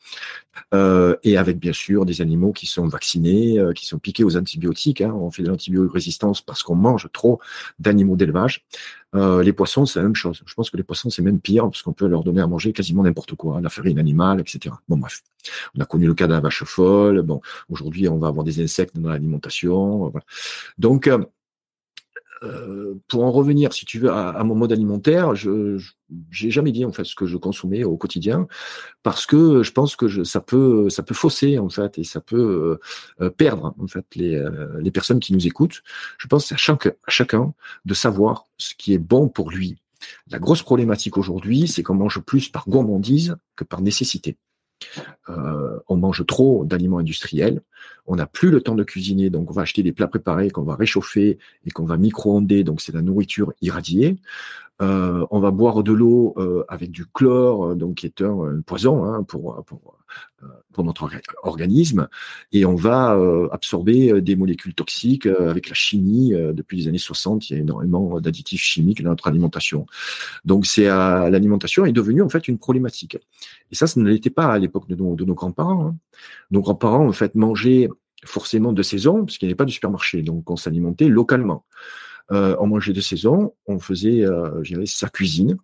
[0.74, 4.38] Euh, et avec, bien sûr, des animaux qui sont vaccinés, euh, qui sont piqués aux
[4.38, 5.02] antibiotiques.
[5.02, 5.14] Hein.
[5.14, 7.40] On fait de l'antibiorésistance parce qu'on mange trop
[7.80, 8.66] d'animaux d'élevage.
[9.16, 10.42] Euh, les poissons, c'est la même chose.
[10.46, 12.74] Je pense que les poissons, c'est même pire, parce qu'on peut leur donner à manger
[12.74, 14.74] quasiment n'importe quoi, hein, la farine animale, etc.
[14.88, 15.22] Bon, bref.
[15.76, 17.22] On a connu le cas de vache folle.
[17.22, 20.10] Bon, aujourd'hui, on va avoir des insectes dans l'alimentation.
[20.10, 20.26] Voilà.
[20.78, 21.10] Donc,
[22.44, 25.78] euh, pour en revenir, si tu veux, à, mon mode alimentaire, je
[26.32, 28.48] j'ai jamais dit en fait ce que je consommais au quotidien
[29.04, 32.80] parce que je pense que ça peut ça peut fausser en fait et ça peut
[33.22, 34.44] euh, euh, perdre en fait les,
[34.80, 35.84] les personnes qui nous écoutent.
[36.18, 37.54] Je pense à, à chacun
[37.86, 39.78] de savoir ce qui est bon pour lui.
[40.28, 44.38] La grosse problématique aujourd'hui, c'est qu'on mange plus par gourmandise que par nécessité.
[45.30, 47.62] Euh, on mange trop d'aliments industriels,
[48.08, 50.64] on n'a plus le temps de cuisiner, donc on va acheter des plats préparés qu'on
[50.64, 54.18] va réchauffer et qu'on va micro-onder, donc c'est la nourriture irradiée.
[54.82, 59.04] Euh, on va boire de l'eau euh, avec du chlore, donc qui est un, poison
[59.04, 59.98] hein, pour, pour,
[60.72, 61.10] pour, notre
[61.44, 62.08] organisme,
[62.52, 63.18] et on va
[63.52, 66.32] absorber des molécules toxiques avec la chimie.
[66.32, 69.86] depuis les années 60, il y a énormément d'additifs chimiques dans notre alimentation.
[70.46, 73.18] Donc c'est l'alimentation est devenue en fait une problématique.
[73.72, 75.88] Et ça, ça ne l'était pas à l'époque de nos, de nos grands-parents.
[75.88, 75.96] Hein.
[76.52, 77.90] Nos grands-parents, en fait, mangeaient
[78.26, 81.66] forcément de saison, parce qu'il n'y avait pas de supermarché, donc on s'alimentait localement.
[82.32, 85.58] Euh, on mangeait de saison, on faisait, euh, je dirais, sa cuisine,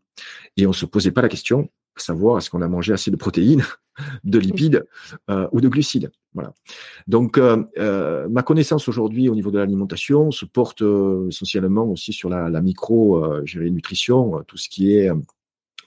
[0.58, 3.16] et on se posait pas la question de savoir est-ce qu'on a mangé assez de
[3.16, 3.64] protéines,
[4.24, 4.86] de lipides
[5.30, 6.12] euh, ou de glucides.
[6.34, 6.54] Voilà.
[7.08, 10.84] Donc, euh, euh, ma connaissance aujourd'hui au niveau de l'alimentation se porte
[11.30, 15.10] essentiellement aussi sur la, la micro, euh, nutrition, tout ce qui est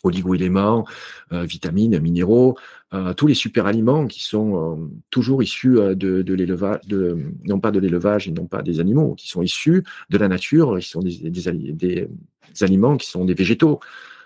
[0.03, 0.87] oligo-éléments,
[1.33, 2.57] euh, vitamines, minéraux,
[2.95, 6.81] euh, tous les super aliments qui sont euh, toujours issus de, de l'élevage,
[7.45, 10.79] non pas de l'élevage et non pas des animaux, qui sont issus de la nature,
[10.79, 12.09] qui sont des, des, des,
[12.61, 13.81] aliments qui sont des végétaux.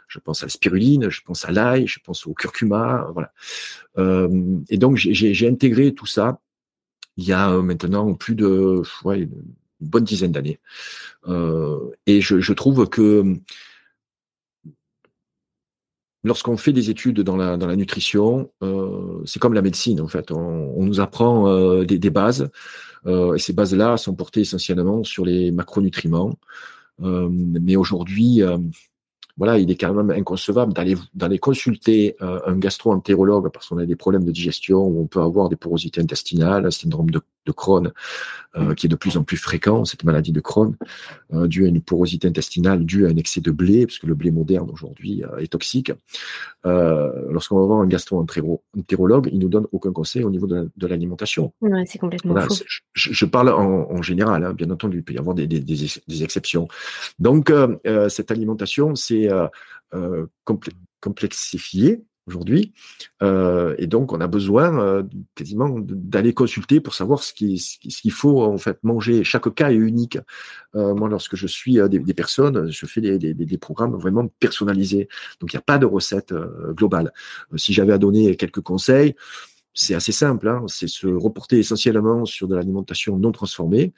[0.09, 3.33] Je pense à la spiruline, je pense à l'ail, je pense au curcuma, voilà.
[4.69, 6.39] et donc j'ai intégré tout ça
[7.17, 9.43] il y a maintenant plus de ouais, une
[9.81, 10.61] bonne dizaine d'années.
[12.07, 13.39] et je, je trouve que
[16.25, 20.09] lorsqu'on fait des études dans la, dans la nutrition, euh, c'est comme la médecine en
[20.09, 20.31] fait.
[20.31, 22.51] On, nous apprend euh, des, bases
[23.07, 26.39] euh, et ces bases-là sont portées essentiellement sur les macronutriments.
[26.99, 28.43] Mais aujourd'hui,
[29.37, 33.97] voilà, il est quand même inconcevable d'aller d'aller consulter un gastro-entérologue parce qu'on a des
[33.97, 37.93] problèmes de digestion ou on peut avoir des porosités intestinales, un syndrome de de Crohn,
[38.57, 40.77] euh, qui est de plus en plus fréquent, cette maladie de Crohn,
[41.33, 44.15] euh, due à une porosité intestinale, due à un excès de blé, parce que le
[44.15, 45.93] blé moderne aujourd'hui euh, est toxique.
[46.65, 51.53] Lorsqu'on va voir un gastro-entérologue, il nous donne aucun conseil au niveau de l'alimentation.
[51.61, 52.55] Ouais, c'est complètement faux.
[52.93, 55.61] Je, je, parle en, en général, hein, bien entendu, il peut y avoir des, des,
[55.61, 56.69] des, des exceptions.
[57.19, 57.53] Donc,
[58.09, 59.29] cette alimentation, c'est
[61.01, 62.73] complexifié aujourd'hui.
[63.23, 65.03] Euh, et donc, on a besoin euh,
[65.35, 69.25] quasiment d'aller consulter pour savoir ce qu'il faut en fait manger.
[69.25, 70.19] Chaque cas est unique.
[70.75, 74.29] Euh, moi, lorsque je suis des, des, personnes, je fais des, des, des, programmes vraiment
[74.41, 75.09] personnalisés.
[75.41, 76.35] Donc, il n'y a pas de recette
[76.71, 77.13] globale.
[77.57, 79.15] si j'avais à donner quelques conseils,
[79.75, 83.93] c'est assez simple, hein, c'est se reporter essentiellement sur de l'alimentation non transformée,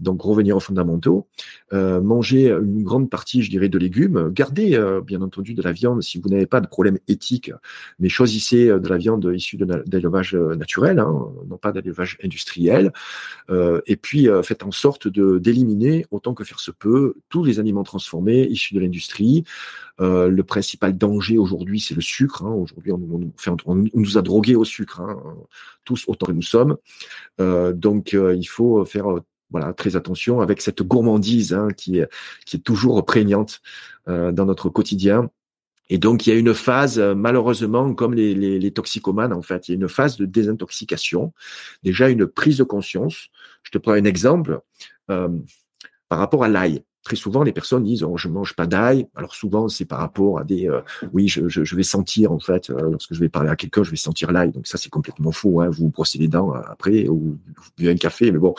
[0.00, 1.26] donc revenir aux fondamentaux,
[1.72, 5.72] euh, manger une grande partie, je dirais, de légumes, garder euh, bien entendu de la
[5.72, 7.52] viande si vous n'avez pas de problème éthique,
[7.98, 12.92] mais choisissez euh, de la viande issue d'élevage naturel, hein, non pas d'élevage industriel,
[13.50, 17.58] euh, et puis euh, faites en sorte d'éliminer autant que faire se peut tous les
[17.60, 19.44] aliments transformés issus de l'industrie.
[19.98, 22.44] le principal danger aujourd'hui, c'est le sucre.
[22.44, 22.52] Hein.
[22.52, 25.00] Aujourd'hui, on, nous a drogués au sucre.
[25.00, 25.17] Hein
[25.84, 26.76] tous autant que nous sommes.
[27.40, 32.00] Euh, donc, euh, il faut faire euh, voilà très attention avec cette gourmandise hein, qui
[32.00, 33.60] est toujours prégnante
[34.06, 35.30] dans notre quotidien.
[35.90, 39.74] Et donc, il y a une phase, malheureusement, comme les, toxicomanes, en fait, il y
[39.74, 41.32] a une phase de désintoxication,
[41.82, 43.28] déjà une prise de conscience.
[43.62, 44.60] Je te prends un exemple
[45.10, 45.28] euh,
[46.08, 49.06] par rapport à l'ail très souvent, les personnes disent oh, je mange pas d'ail.
[49.14, 50.80] Alors souvent, c'est par rapport à des euh,
[51.12, 53.96] oui, je, vais sentir en fait euh, lorsque je vais parler à quelqu'un, je vais
[53.96, 54.52] sentir l'ail.
[54.52, 55.60] Donc ça, c'est complètement faux.
[55.60, 55.68] Hein.
[55.68, 58.54] Vous vous brossez les dents euh, après ou vous buvez un café, mais bon,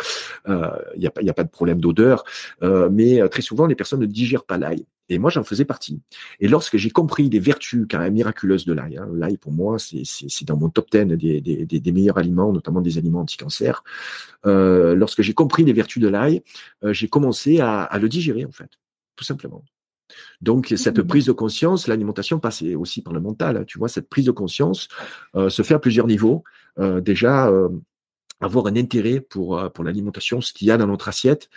[0.47, 2.23] il euh, n'y a a pas de problème d'odeur.
[2.61, 4.85] mais très souvent, les personnes ne digèrent pas l'ail.
[5.09, 6.01] Et moi, j'en faisais partie.
[6.39, 9.77] Et lorsque j'ai compris les vertus quand même miraculeuses de l'ail, hein, l'ail pour moi,
[9.79, 13.83] c'est dans mon top 10 des, des, des, meilleurs aliments, notamment des aliments anti-cancer.
[14.45, 16.41] Euh, lorsque j'ai compris les vertus de l'ail,
[16.83, 18.69] euh, j'ai commencé à, à, le digérer en fait,
[19.15, 19.63] tout simplement.
[20.41, 21.07] Donc cette mmh.
[21.07, 23.57] prise de conscience, l'alimentation passe aussi par le mental.
[23.57, 24.87] Hein, tu vois, cette prise de conscience
[25.35, 26.43] euh, se fait à plusieurs niveaux.
[26.79, 27.69] Euh, déjà, euh,
[28.41, 31.49] avoir un intérêt pour pour l'alimentation, ce qu'il y a dans notre assiette,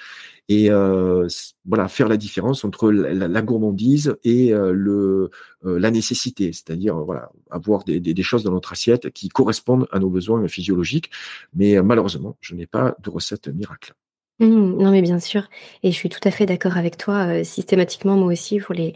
[0.49, 1.29] et euh,
[1.65, 5.31] voilà faire la différence entre la, gourmandise et euh, le
[5.65, 9.87] euh, la nécessité, c'est-à-dire voilà avoir des, des, des, choses dans notre assiette qui correspondent
[9.93, 11.11] à nos besoins physiologiques.
[11.55, 13.95] Mais malheureusement, je n'ai pas de recette miracle.
[14.41, 15.49] Mmh, non, mais bien sûr,
[15.83, 17.45] et je suis tout à fait d'accord avec toi.
[17.45, 18.95] systématiquement, moi aussi, pour les,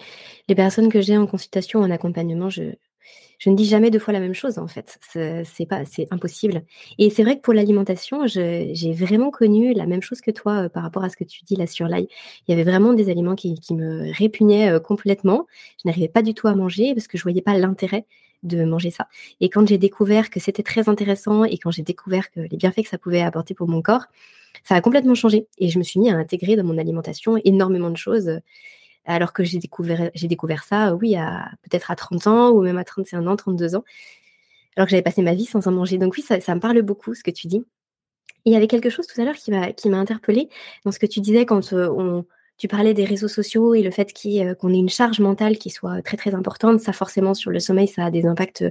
[0.49, 2.62] les personnes que j'ai en consultation, en accompagnement, je,
[3.38, 4.99] je ne dis jamais deux fois la même chose en fait.
[5.11, 6.62] C'est pas, c'est impossible.
[6.99, 10.68] Et c'est vrai que pour l'alimentation, j'ai vraiment connu la même chose que toi euh,
[10.68, 12.09] par rapport à ce que tu dis là sur l'ail.
[12.46, 15.46] Il y avait vraiment des aliments qui, me répugnaient euh, complètement.
[15.83, 18.07] Je n'arrivais pas du tout à manger parce que je voyais pas l'intérêt
[18.42, 19.09] de manger ça.
[19.40, 22.83] Et quand j'ai découvert que c'était très intéressant et quand j'ai découvert que les bienfaits
[22.83, 24.05] que ça pouvait apporter pour mon corps,
[24.64, 25.46] ça a complètement changé.
[25.59, 28.40] Et je me suis mis à intégrer dans mon alimentation énormément de choses
[29.07, 32.79] alors que j'ai découvert, j'ai découvert ça, oui, à, peut-être à 30 ans ou même
[32.79, 33.85] à 31 ans, 32 ans,
[34.77, 35.99] alors que j'avais passé ma vie sans en manger.
[35.99, 37.64] Donc oui, ça, me parle beaucoup, ce que tu dis.
[38.45, 40.49] il y avait quelque chose tout à l'heure qui m'a, qui m'a interpellée
[40.85, 42.23] dans ce que tu disais quand euh,
[42.59, 45.71] tu parlais des réseaux sociaux et le fait euh, qu'on ait une charge mentale qui
[45.71, 46.81] soit très très importante.
[46.81, 48.64] Ça forcément sur le sommeil, ça a des impacts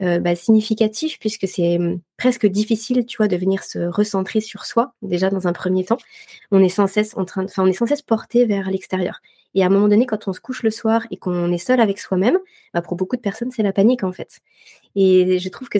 [0.00, 4.64] euh, bah, significatifs puisque c'est hum, presque difficile, tu vois, de venir se recentrer sur
[4.64, 5.98] soi déjà dans un premier temps.
[6.50, 9.20] On est sans cesse en train, enfin on est sans cesse porté vers l'extérieur.
[9.54, 11.80] Et à un moment donné, quand on se couche le soir et qu'on est seul
[11.80, 12.38] avec soi-même,
[12.74, 14.40] bah pour beaucoup de personnes, c'est la panique en fait.
[14.94, 15.78] Et je trouve que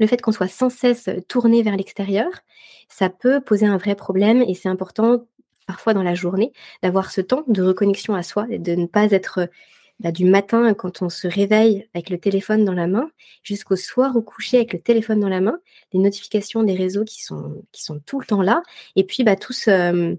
[0.00, 2.28] le fait qu'on soit sans cesse tourné vers l'extérieur,
[2.88, 5.26] ça peut poser un vrai problème et c'est important
[5.66, 9.10] parfois dans la journée d'avoir ce temps de reconnexion à soi et de ne pas
[9.10, 9.48] être
[10.00, 13.10] bah, du matin quand on se réveille avec le téléphone dans la main
[13.42, 15.58] jusqu'au soir au coucher avec le téléphone dans la main,
[15.92, 18.62] les notifications des réseaux qui sont, qui sont tout le temps là
[18.96, 20.16] et puis bah, tout ce,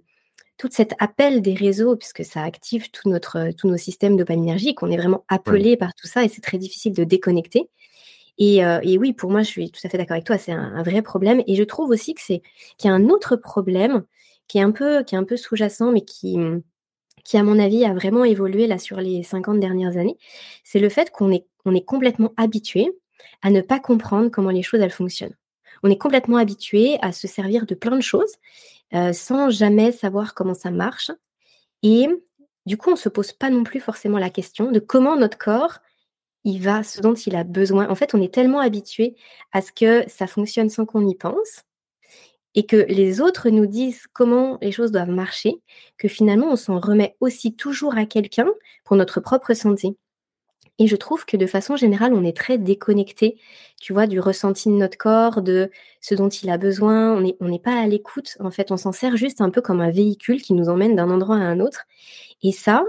[0.60, 4.92] tout cet appel des réseaux, puisque ça active tout notre, tous nos systèmes dopaminergiques, on
[4.92, 7.70] est vraiment appelé par tout ça et c'est très difficile de déconnecter.
[8.38, 10.52] Et, euh, et, oui, pour moi, je suis tout à fait d'accord avec toi, c'est
[10.52, 11.42] un, vrai problème.
[11.48, 12.42] Et je trouve aussi que c'est
[12.78, 14.04] qu'il y a un autre problème
[14.50, 16.38] qui est un peu, qui est un peu sous-jacent, mais qui,
[17.24, 20.18] qui, à mon avis, a vraiment évolué là sur les 50 dernières années.
[20.66, 22.92] C'est le fait qu'on est, on est complètement habitué
[23.42, 25.36] à ne pas comprendre comment les choses elles fonctionnent.
[25.84, 28.36] On est complètement habitué à se servir de plein de choses
[28.94, 31.12] euh, sans jamais savoir comment ça marche.
[31.84, 32.08] Et
[32.66, 35.38] du coup, on ne se pose pas non plus forcément la question de comment notre
[35.38, 35.80] corps
[36.46, 37.90] il va ce dont il a besoin.
[37.90, 39.16] En fait, on est tellement habitué
[39.52, 41.64] à ce que ça fonctionne sans qu'on y pense
[42.56, 45.62] et que les autres nous disent comment les choses doivent marcher,
[45.98, 48.48] que finalement on s'en remet aussi toujours à quelqu'un
[48.86, 49.96] pour notre propre santé.
[50.80, 53.38] Et je trouve que de façon générale, on est très déconnecté,
[53.82, 57.22] tu vois, du ressenti de notre corps, de ce dont il a besoin.
[57.40, 58.38] On n'est pas à l'écoute.
[58.40, 61.10] En fait, on s'en sert juste un peu comme un véhicule qui nous emmène d'un
[61.10, 61.84] endroit à un autre.
[62.44, 62.84] Et ça,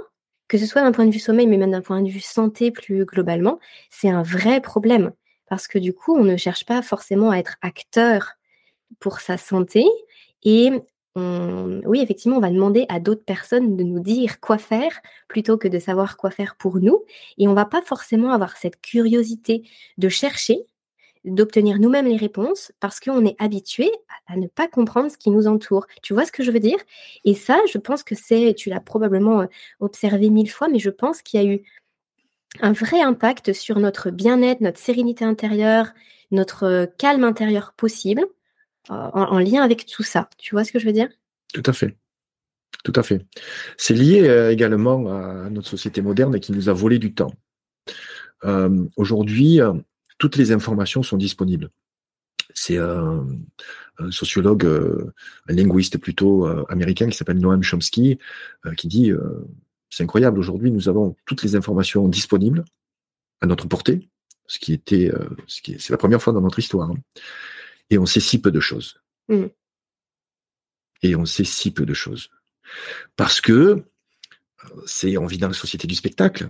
[0.47, 2.71] que ce soit d'un point de vue sommeil, mais même d'un point de vue santé
[2.71, 3.59] plus globalement,
[3.91, 5.13] c'est un vrai problème.
[5.49, 8.35] Parce que du coup, on ne cherche pas forcément à être acteur
[9.01, 9.85] pour sa santé.
[10.45, 10.71] Et
[11.17, 15.69] oui, effectivement, on va demander à d'autres personnes de nous dire quoi faire plutôt que
[15.69, 17.05] de savoir quoi faire pour nous.
[17.39, 19.63] Et on va pas forcément avoir cette curiosité
[19.99, 20.67] de chercher,
[21.25, 23.91] d'obtenir nous-mêmes les réponses parce qu'on est habitué
[24.27, 25.87] à, ne pas comprendre ce qui nous entoure.
[26.03, 26.79] Tu vois ce que je veux dire?
[27.25, 29.47] Et ça, je pense que c'est, tu l'as probablement euh,
[29.81, 31.63] observé mille fois, mais je pense qu'il y a eu
[32.61, 35.93] un vrai impact sur notre bien-être, notre sérénité intérieure,
[36.31, 38.25] notre euh, calme intérieur possible
[38.91, 40.29] en, lien avec tout ça.
[40.39, 41.09] Tu vois ce que je veux dire?
[41.53, 41.97] Tout à fait.
[42.85, 43.27] Tout à fait.
[43.77, 47.33] C'est lié euh, également à notre société moderne qui nous a volé du temps.
[48.45, 49.75] Euh, aujourd'hui, euh,
[50.19, 51.71] toutes les informations sont disponibles.
[52.55, 53.27] C'est un,
[54.11, 58.19] sociologue, un linguiste plutôt américain qui s'appelle Noam Chomsky
[58.77, 59.13] qui dit
[59.89, 62.65] c'est incroyable, aujourd'hui nous avons toutes les informations disponibles
[63.41, 64.11] à notre portée,
[64.49, 65.13] ce qui était,
[65.47, 66.91] c'est la première fois dans notre histoire.
[67.91, 69.01] Et on sait si peu de choses.
[69.29, 69.47] Mm.
[71.03, 72.31] Et on sait si peu de choses.
[73.17, 73.83] Parce que euh,
[74.87, 76.49] c'est, on vit dans la société du spectacle.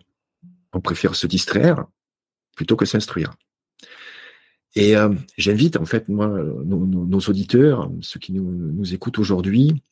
[0.72, 1.86] On préfère se distraire
[2.56, 3.34] plutôt que s'instruire.
[4.76, 9.82] Et euh, j'invite en fait moi nos, auditeurs, ceux qui nous, écoutent aujourd'hui,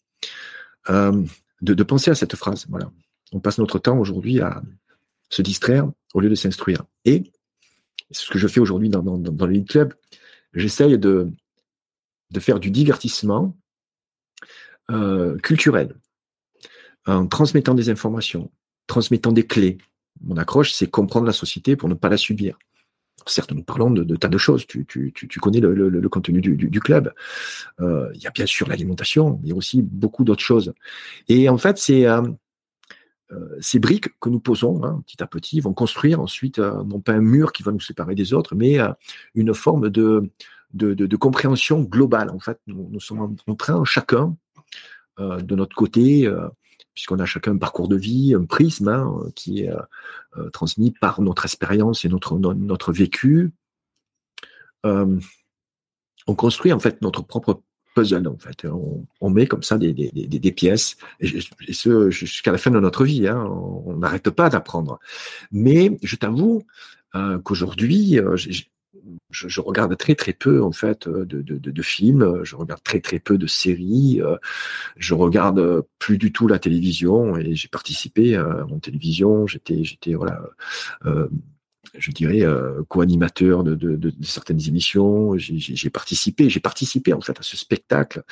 [0.88, 1.24] euh,
[1.62, 2.66] de, penser à cette phrase.
[2.68, 2.92] Voilà,
[3.32, 4.62] on passe notre temps aujourd'hui à
[5.30, 6.84] se distraire au lieu de s'instruire.
[7.04, 7.32] Et
[8.12, 9.94] c'est ce que je fais aujourd'hui dans, dans, dans le Lead Club
[10.54, 11.30] j'essaye de,
[12.30, 13.56] de faire du divertissement
[14.90, 15.94] euh, culturel
[17.06, 18.50] en transmettant des informations,
[18.86, 19.78] transmettant des clés.
[20.20, 22.58] Mon accroche, c'est comprendre la société pour ne pas la subir.
[23.26, 24.66] Certes, nous parlons de, tas de choses.
[24.66, 27.12] Tu, tu, tu connais le, le, contenu du, du, club.
[27.80, 30.72] Euh, il y a bien sûr l'alimentation, mais il y a aussi beaucoup d'autres choses.
[31.28, 32.22] Et en fait, c'est euh,
[33.60, 37.12] ces briques que nous posons hein, petit à petit vont construire ensuite euh, non pas
[37.12, 38.92] un mur qui va nous séparer des autres, mais euh,
[39.34, 40.30] une forme de,
[41.16, 42.30] compréhension globale.
[42.30, 44.36] En fait, nous, sommes en train chacun
[45.18, 46.30] de notre côté,
[46.94, 49.72] puisqu'on a chacun un parcours de vie, un prisme hein, qui est
[50.52, 53.50] transmis par notre expérience et notre, notre vécu.
[54.84, 55.18] on
[56.36, 57.62] construit en fait notre propre
[57.98, 58.66] puzzle en fait.
[59.20, 61.40] On, met comme ça des, pièces, et,
[61.72, 63.26] ce jusqu'à la fin de notre vie.
[63.26, 64.98] Hein, on n'arrête pas d'apprendre.
[65.52, 66.64] Mais je t'avoue
[67.14, 68.36] euh, qu'aujourd'hui, euh,
[69.30, 73.38] je, regarde très très peu en fait de, de, films, je regarde très très peu
[73.38, 74.36] de séries, euh,
[74.96, 80.14] je regarde plus du tout la télévision et j'ai participé à en télévision, j'étais j'étais
[80.14, 80.42] voilà
[81.96, 85.36] je dirais, euh, co-animateur de, de, de, certaines émissions.
[85.36, 88.22] J'ai participé, j'ai participé en fait à ce spectacle.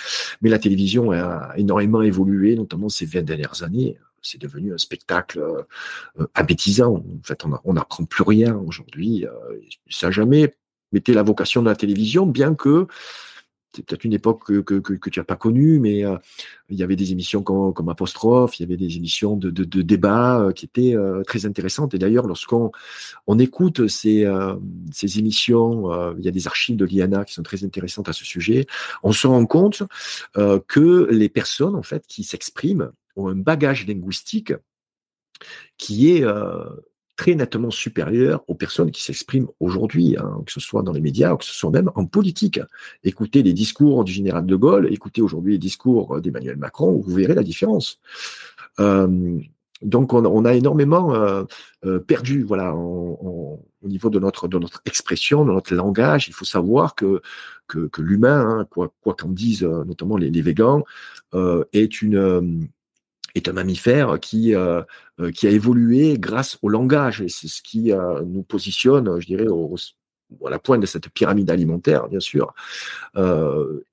[0.42, 3.98] Mais la télévision a énormément évolué, notamment ces 20 dernières années.
[4.22, 9.24] C'est devenu un spectacle euh, En fait, on n'apprend plus rien aujourd'hui.
[9.24, 9.30] Euh,
[9.88, 10.54] ça n'a jamais
[10.92, 12.86] été la vocation de la télévision, bien que
[13.76, 16.16] c'est peut-être une époque que, tu n'as pas connue, mais euh,
[16.70, 20.40] il y avait des émissions comme, Apostrophe, il y avait des émissions de, de, débat
[20.40, 21.94] euh, qui étaient euh, très intéressantes.
[21.94, 22.72] Et d'ailleurs, lorsqu'on
[23.26, 24.26] on écoute ces,
[24.92, 28.24] ces émissions, il y a des archives de l'IANA qui sont très intéressantes à ce
[28.24, 28.66] sujet,
[29.02, 29.82] on se rend compte
[30.34, 34.52] que les personnes en fait qui s'expriment ont un bagage linguistique
[35.76, 36.24] qui est
[37.16, 41.33] très nettement supérieur aux personnes qui s'expriment aujourd'hui, hein, que ce soit dans les médias
[41.33, 42.61] ou que ce soit même en politique.
[43.05, 47.35] Écoutez les discours du général de Gaulle, écoutez aujourd'hui les discours d'Emmanuel Macron, vous verrez
[47.35, 48.00] la différence.
[48.81, 49.38] Euh,
[49.83, 51.44] donc on, a énormément euh,
[51.85, 56.29] euh, perdu, voilà, au niveau de notre de notre expression, de notre langage.
[56.29, 57.20] Il faut savoir que
[57.66, 60.83] que, l'humain, hein, quoi qu'en disent notamment les végans,
[61.72, 62.68] est une
[63.37, 64.83] est un mammifère qui, euh,
[65.20, 67.20] euh, qui a évolué grâce au langage.
[67.20, 69.46] Et c'est ce qui euh, nous positionne, je dirais,
[70.44, 72.55] à la pointe de cette pyramide alimentaire, bien sûr.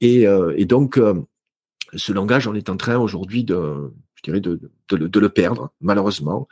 [0.01, 0.99] Et, et, donc,
[1.93, 6.47] ce langage, on est en train aujourd'hui de, je dirais, de, de, le perdre, malheureusement.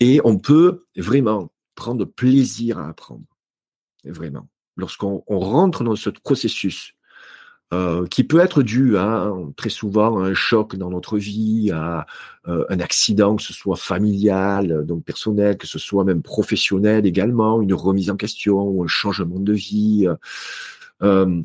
[0.00, 3.26] Et on peut vraiment prendre plaisir à apprendre.
[4.04, 4.48] Vraiment.
[4.76, 6.95] Lorsqu'on rentre dans ce processus
[7.74, 12.06] euh, qui peut être dû à très souvent à un choc dans notre vie, à
[12.46, 17.60] euh, un accident, que ce soit familial, donc personnel, que ce soit même professionnel également,
[17.60, 20.06] une remise en question un changement de vie.
[21.02, 21.42] Euh,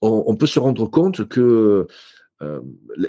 [0.00, 1.86] on, on, peut se rendre compte que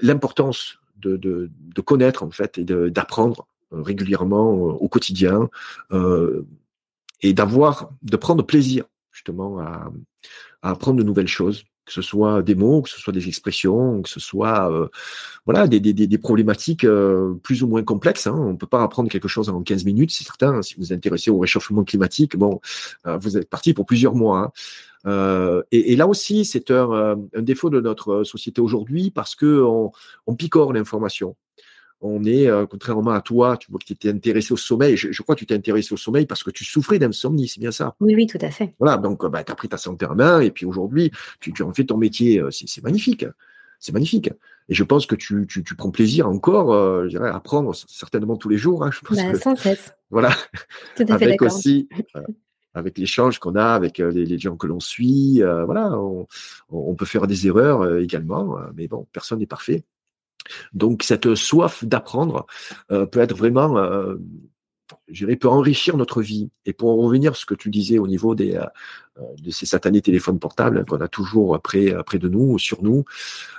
[0.02, 5.50] l'importance de, de, de, connaître en fait et d'apprendre régulièrement au quotidien
[7.22, 9.92] et d'avoir, de prendre plaisir justement à,
[10.62, 14.02] à apprendre de nouvelles choses que ce soit des mots, que ce soit des expressions,
[14.02, 14.90] que ce soit euh,
[15.46, 18.28] voilà des, problématiques euh, plus ou moins complexes.
[18.28, 18.36] Hein.
[18.38, 20.62] On ne peut pas apprendre quelque chose en 15 minutes, c'est certain.
[20.62, 22.60] Si vous vous intéressez au réchauffement climatique, bon,
[23.08, 24.52] euh, vous êtes parti pour plusieurs mois.
[25.06, 25.62] Hein.
[25.72, 29.94] Et, là aussi, c'est un, défaut de notre société aujourd'hui parce que on,
[30.26, 31.38] on picore l'information
[32.02, 34.98] on est, euh, contrairement à toi, tu vois que tu étais intéressé au sommeil.
[34.98, 37.72] Je, crois que tu t'es intéressé au sommeil parce que tu souffrais d'insomnie, c'est bien
[37.72, 37.96] ça?
[38.00, 38.74] Oui, oui, tout à fait.
[38.80, 41.64] Voilà, donc bah, tu as pris ta santé en main et puis aujourd'hui, tu, tu
[41.64, 42.40] en fais ton métier.
[42.40, 43.26] Euh, c'est magnifique.
[43.80, 44.30] C'est magnifique.
[44.70, 47.74] Et je pense que tu, tu, tu prends plaisir encore, euh, je dirais, à apprendre
[47.76, 48.84] certainement tous les jours.
[48.84, 49.94] Hein, je pense bah, sans cesse.
[50.10, 50.30] Voilà.
[50.96, 51.90] Tout à fait avec aussi,
[52.74, 56.28] avec l'échange qu'on a avec les, les, gens que l'on suit, voilà, on,
[56.70, 59.84] on, peut faire des erreurs également, mais bon, personne n'est parfait.
[60.74, 62.46] Donc cette soif d'apprendre
[62.92, 64.16] euh, peut être vraiment, euh,
[65.08, 66.50] je dirais, peut enrichir notre vie.
[66.66, 68.66] Et pour en revenir à ce que tu disais au niveau des, euh,
[69.40, 73.06] de ces satanés téléphones portables qu'on a toujours près, de nous, sur nous,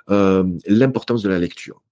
[0.09, 1.83] l'importance de la lecture.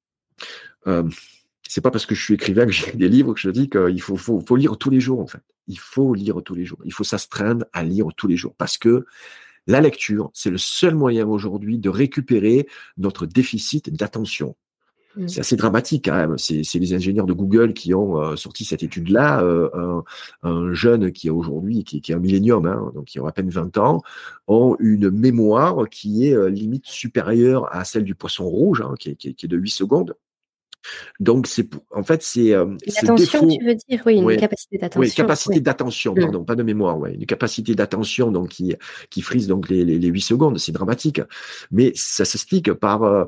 [1.68, 4.00] c'est pas parce que je suis écrivain que j'ai des livres que je dis qu'il
[4.00, 5.42] faut, faut, faut lire tous les jours en fait.
[5.66, 6.78] Il faut lire tous les jours.
[6.84, 9.04] Il faut s'astreindre à lire tous les jours parce que
[9.66, 12.68] la lecture, c'est le seul moyen aujourd'hui de récupérer
[12.98, 14.56] notre déficit d'attention.
[15.16, 15.28] Mmh.
[15.28, 16.36] C'est assez dramatique quand même.
[16.38, 19.42] C'est les ingénieurs de Google qui ont euh, sorti cette étude-là.
[19.42, 20.02] Euh,
[20.42, 23.32] un, jeune qui a aujourd'hui, qui, qui, est un millénium, hein, donc qui a à
[23.32, 24.02] peine 20 ans,
[24.46, 29.16] ont une mémoire qui est euh, limite supérieure à celle du poisson rouge, hein, qui,
[29.16, 30.14] qui, est de 8 secondes.
[31.20, 32.52] Donc, c'est en fait, c'est.
[32.52, 32.66] Euh,
[33.02, 35.00] L'attention, tu veux dire, oui, une capacité d'attention.
[35.00, 36.20] Oui, capacité d'attention, mmh.
[36.20, 37.14] pardon, pas de mémoire, ouais.
[37.14, 38.74] Une capacité d'attention, donc, qui,
[39.10, 40.58] qui frise donc les, les, 8 secondes.
[40.58, 41.20] C'est dramatique.
[41.70, 43.24] Mais ça s'explique par, euh,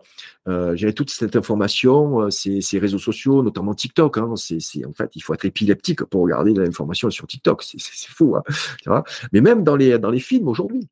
[0.48, 4.18] euh toute cette information, euh, ces, ces, réseaux sociaux, notamment TikTok.
[4.18, 7.62] Hein, c'est, en fait, il faut être épileptique pour regarder de l'information sur TikTok.
[7.62, 8.42] C'est, fou, hein,
[8.82, 10.88] tu vois Mais même dans les, dans les films aujourd'hui.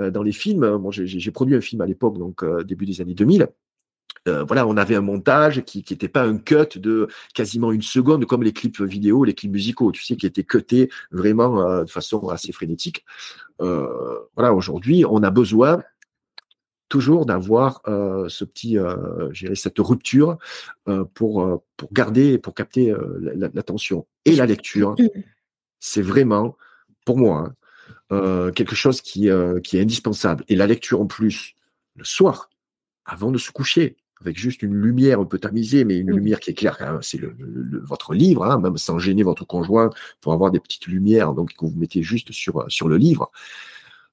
[0.00, 3.14] Euh, dans les films, bon, j'ai, produit un film à l'époque, donc début des années
[3.14, 3.48] 2000.
[4.28, 8.24] Euh, voilà, on avait un montage qui n'était pas un cut de quasiment une seconde
[8.26, 11.90] comme les clips vidéo, les clips musicaux, tu sais, qui étaient cutés vraiment euh, de
[11.90, 13.04] façon assez frénétique.
[13.60, 13.88] Euh,
[14.36, 15.82] voilà, aujourd'hui, on a besoin
[16.88, 20.36] toujours d'avoir ce petit, euh, cette rupture
[21.14, 22.94] pour pour garder, pour capter
[23.54, 24.94] l'attention et la lecture.
[24.98, 25.08] Mmh.
[25.80, 26.56] C'est vraiment,
[27.06, 27.54] pour moi,
[28.10, 29.30] hein, quelque chose qui
[29.64, 30.44] qui est indispensable.
[30.48, 31.54] Et la lecture en plus
[31.96, 32.50] le soir,
[33.06, 36.16] avant de se coucher avec juste une lumière un peu tamisée, mais une mmh.
[36.16, 36.98] lumière qui est claire.
[37.02, 37.34] C'est le,
[37.84, 41.66] votre livre, hein, même sans gêner votre conjoint, pour avoir des petites lumières, donc que
[41.66, 43.30] vous mettez juste sur sur le livre.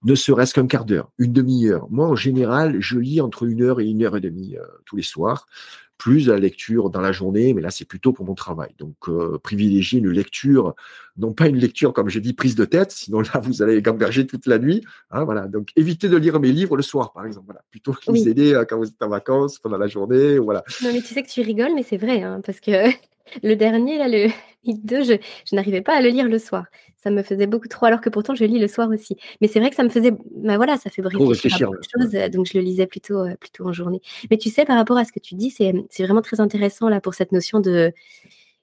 [0.03, 1.87] Ne serait-ce qu'un quart d'heure, une demi-heure.
[1.89, 4.95] Moi, en général, je lis entre une heure et une heure et demie euh, tous
[4.95, 5.45] les soirs
[5.99, 8.73] plus la lecture dans la journée, mais là c'est plutôt pour mon travail.
[8.79, 10.73] Donc euh, privilégier une lecture,
[11.17, 14.25] non pas une lecture comme j'ai dit prise de tête, sinon là vous allez gamberger
[14.25, 14.81] toute la nuit.
[15.12, 15.47] Hein, voilà.
[15.47, 17.47] Donc évitez de lire mes livres le soir par exemple.
[17.47, 17.62] Voilà.
[17.69, 20.39] Plutôt que les aider euh, quand vous êtes en vacances pendant la journée.
[20.39, 20.63] Voilà.
[20.81, 22.71] Non mais tu sais que tu rigoles, mais c'est vrai hein, parce que
[23.43, 24.27] le dernier là, le
[24.65, 25.13] 2, je,
[25.49, 26.65] je n'arrivais pas à le lire le soir.
[26.97, 29.15] Ça me faisait beaucoup trop, alors que pourtant je lis le soir aussi.
[29.39, 32.01] Mais c'est vrai que ça me faisait, bah voilà, ça fait réfléchir, à beaucoup de
[32.03, 34.01] choses, donc je le lisais plutôt, euh, plutôt en journée.
[34.29, 36.89] Mais tu sais, par rapport à ce que tu dis, c'est, c'est vraiment très intéressant
[36.89, 37.93] là pour cette notion de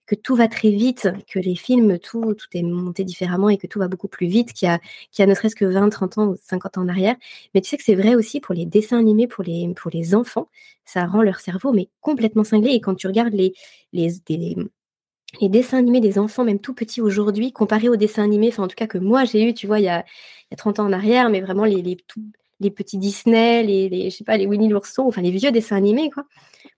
[0.06, 3.66] que tout va très vite, que les films, tout, tout est monté différemment et que
[3.66, 4.78] tout va beaucoup plus vite qu'il y a,
[5.10, 7.16] qu'il a ne serait-ce que 20, 30 ans ou 50 ans en arrière.
[7.54, 10.48] Mais tu sais que c'est vrai aussi pour les dessins animés, pour les, enfants.
[10.84, 12.70] Ça rend leur cerveau mais complètement cinglé.
[12.70, 13.52] Et quand tu regardes les,
[15.42, 18.76] dessins animés des enfants, même tout petits aujourd'hui, comparés aux dessins animés, enfin en tout
[18.76, 20.86] cas que moi j'ai eu, tu vois, il y a, il y a 30 ans
[20.86, 21.96] en arrière, mais vraiment les
[22.70, 26.10] petits Disney, les, les, je sais pas, les Winnie l'ourson, enfin les vieux dessins animés,
[26.10, 26.24] quoi,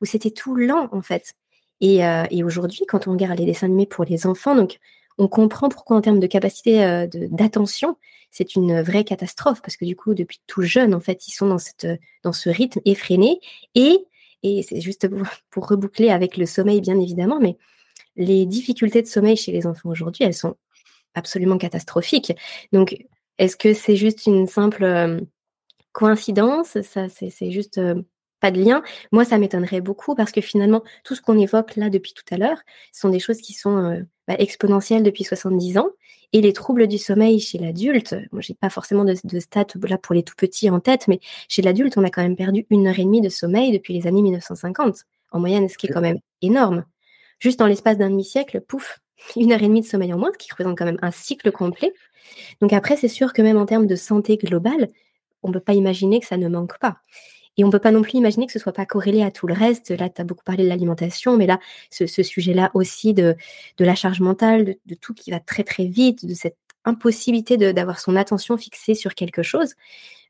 [0.01, 1.35] où c'était tout lent en fait.
[1.81, 4.79] Et, euh, et aujourd'hui, quand on regarde les dessins animés pour les enfants, donc
[5.19, 7.97] on comprend pourquoi en termes de capacité euh, d'attention,
[8.31, 11.49] c'est une vraie catastrophe, parce que du coup, depuis tout jeune, en fait, ils sont
[11.49, 11.87] dans, cette,
[12.23, 13.41] dans ce rythme effréné.
[13.75, 14.07] Et,
[14.43, 15.09] et c'est juste
[15.51, 17.57] pour, reboucler avec le sommeil, bien évidemment, mais
[18.17, 20.57] les difficultés de sommeil chez les enfants aujourd'hui, elles sont
[21.14, 22.33] absolument catastrophiques.
[22.73, 23.05] Donc,
[23.38, 25.21] est-ce que c'est juste une simple euh,
[25.93, 26.81] coïncidence?
[26.83, 27.81] Ça, c'est juste
[28.40, 28.83] pas de lien.
[29.12, 32.37] Moi, ça m'étonnerait beaucoup parce que finalement, tout ce qu'on évoque là depuis tout à
[32.37, 32.59] l'heure,
[32.92, 35.88] ce sont des choses qui sont euh, bah, exponentielle depuis 70 ans.
[36.33, 40.15] Et les troubles du sommeil chez l'adulte, moi j'ai pas forcément de, stats là pour
[40.15, 42.98] les tout petits en tête, mais chez l'adulte, on a quand même perdu une heure
[42.98, 46.19] et demie de sommeil depuis les années 1950 en moyenne, ce qui est quand même
[46.42, 46.85] énorme.
[47.38, 49.00] Juste dans l'espace d'un demi-siècle, pouf,
[49.37, 51.50] une heure et demie de sommeil en moins, ce qui représente quand même un cycle
[51.50, 51.94] complet.
[52.60, 54.88] Donc après, c'est sûr que même en termes de santé globale,
[55.42, 56.98] on ne peut pas imaginer que ça ne manque pas.
[57.59, 59.48] Et on ne peut pas non plus imaginer que ce soit pas corrélé à tout
[59.48, 59.90] le reste.
[59.90, 61.59] Là, tu as beaucoup parlé de l'alimentation, mais là,
[61.90, 63.37] ce, sujet-là aussi de,
[63.81, 68.15] la charge mentale, de, tout qui va très très vite, de cette impossibilité d'avoir son
[68.15, 69.75] attention fixée sur quelque chose.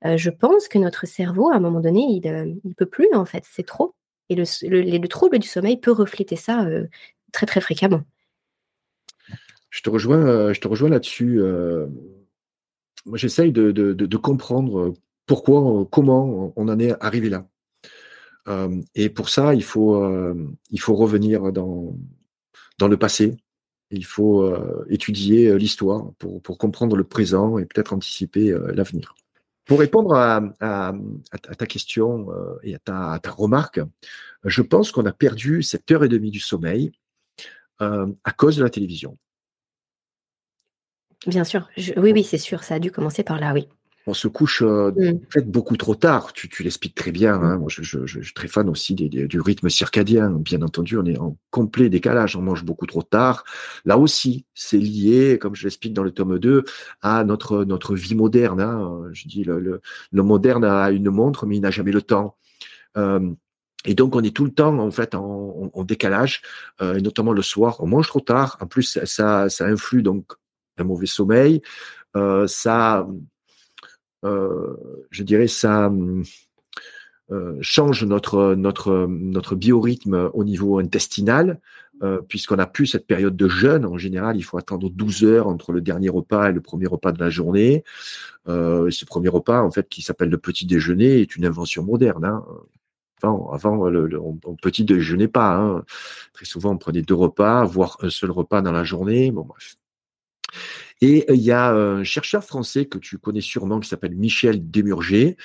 [0.05, 3.09] Euh, je pense que notre cerveau, à un moment donné, il ne euh, peut plus,
[3.13, 3.95] en fait, c'est trop.
[4.31, 6.87] Et le, le, trouble du sommeil peut refléter ça euh,
[7.33, 8.03] très très fréquemment.
[9.71, 11.41] Je te rejoins, là-dessus.
[13.05, 14.95] moi, j'essaye de, comprendre
[15.29, 17.47] pourquoi, euh, comment on en est arrivé là.
[18.49, 20.35] Euh, et pour ça, il faut, euh,
[20.71, 21.95] il faut revenir dans,
[22.81, 23.37] le passé.
[23.91, 24.55] Il faut
[24.91, 29.15] étudier l'histoire pour, pour, comprendre le présent et peut-être anticiper l'avenir.
[29.65, 30.93] Pour répondre à,
[31.57, 32.29] ta question
[32.63, 33.81] et à ta, à ta, remarque,
[34.45, 36.93] je pense qu'on a perdu cette heure et demie du sommeil
[37.81, 39.17] à cause de la télévision.
[41.27, 43.69] Bien sûr, oui, oui, c'est sûr, ça a dû commencer par là, oui
[44.09, 46.33] on se couche euh, peut-être beaucoup trop tard.
[46.33, 47.35] Tu, l'expliques très bien.
[47.35, 47.59] Hein.
[47.59, 50.31] Moi, je, suis très fan aussi du rythme circadien.
[50.31, 52.35] Bien entendu, on est en complet décalage.
[52.35, 53.45] On mange beaucoup trop tard.
[53.85, 56.65] Là aussi, c'est lié, comme je l'explique dans le tome 2,
[57.03, 58.61] à notre, notre vie moderne.
[58.61, 59.11] Hein.
[59.13, 59.61] Je dis, le,
[60.11, 62.37] le, moderne a une montre, mais il n'a jamais le temps.
[62.97, 63.31] Euh,
[63.85, 66.41] et donc, on est tout le temps, en fait, en, décalage,
[66.81, 67.77] euh, et notamment le soir.
[67.81, 68.57] On mange trop tard.
[68.61, 70.33] En plus, ça, ça influe donc
[70.79, 71.61] un mauvais sommeil.
[72.47, 73.07] ça
[74.23, 75.91] je dirais, ça
[77.31, 81.61] euh, change notre, notre, notre biorhythme au niveau intestinal,
[82.03, 83.85] euh, puisqu'on n'a plus cette période de jeûne.
[83.85, 87.13] En général, il faut attendre 12 heures entre le dernier repas et le premier repas
[87.13, 87.85] de la journée.
[88.49, 92.25] Euh, ce premier repas, en fait, qui s'appelle le petit déjeuner, est une invention moderne.
[92.25, 92.45] Hein.
[93.23, 95.57] Avant, le, on, petit déjeunait pas.
[95.57, 95.85] Hein.
[96.33, 99.33] Très souvent, on prenait deux repas, voire un seul repas dans la journée.
[99.33, 99.77] Bon, bref.
[101.01, 105.37] Et il y a un chercheur français que tu connais sûrement qui s'appelle Michel Demurger,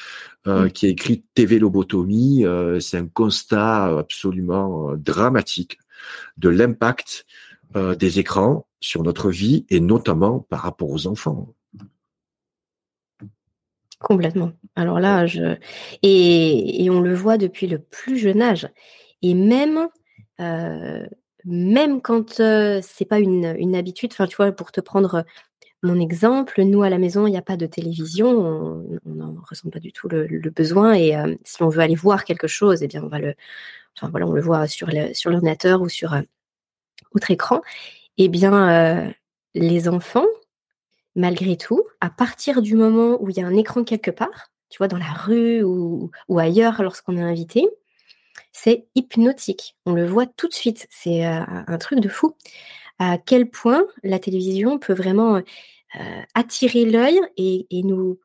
[0.48, 2.46] euh, qui a écrit TV Lobotomie.
[2.46, 5.78] Euh, c'est un constat absolument euh, dramatique
[6.38, 7.26] de l'impact
[7.98, 11.56] des écrans sur notre vie et notamment par rapport aux enfants.
[14.00, 14.52] Complètement.
[14.76, 15.56] Alors là, je
[16.04, 18.70] et, on le voit depuis le plus jeune âge.
[19.24, 19.88] Et même
[21.46, 25.26] même quand c'est pas une, habitude, enfin tu vois, pour te prendre
[25.84, 28.30] mon exemple, nous à la maison, il n'y a pas de télévision,
[29.06, 30.94] on n'en ressent pas du tout le, besoin.
[30.94, 31.14] Et
[31.44, 33.36] si on veut aller voir quelque chose, eh bien on va le,
[33.98, 36.16] enfin voilà, on le voit sur l'ordinateur ou sur
[37.14, 37.62] autre écran.
[38.18, 39.14] Eh bien,
[39.56, 40.28] les enfants,
[41.16, 44.78] malgré tout, à partir du moment où il y a un écran quelque part, tu
[44.78, 47.68] vois, dans la rue ou ailleurs lorsqu'on est invité,
[48.52, 49.76] c'est hypnotique.
[49.86, 50.88] On le voit tout de suite.
[50.90, 52.36] C'est euh, un truc de fou.
[53.00, 55.42] À quel point la télévision peut vraiment euh,
[56.36, 58.20] attirer l'œil et, nous,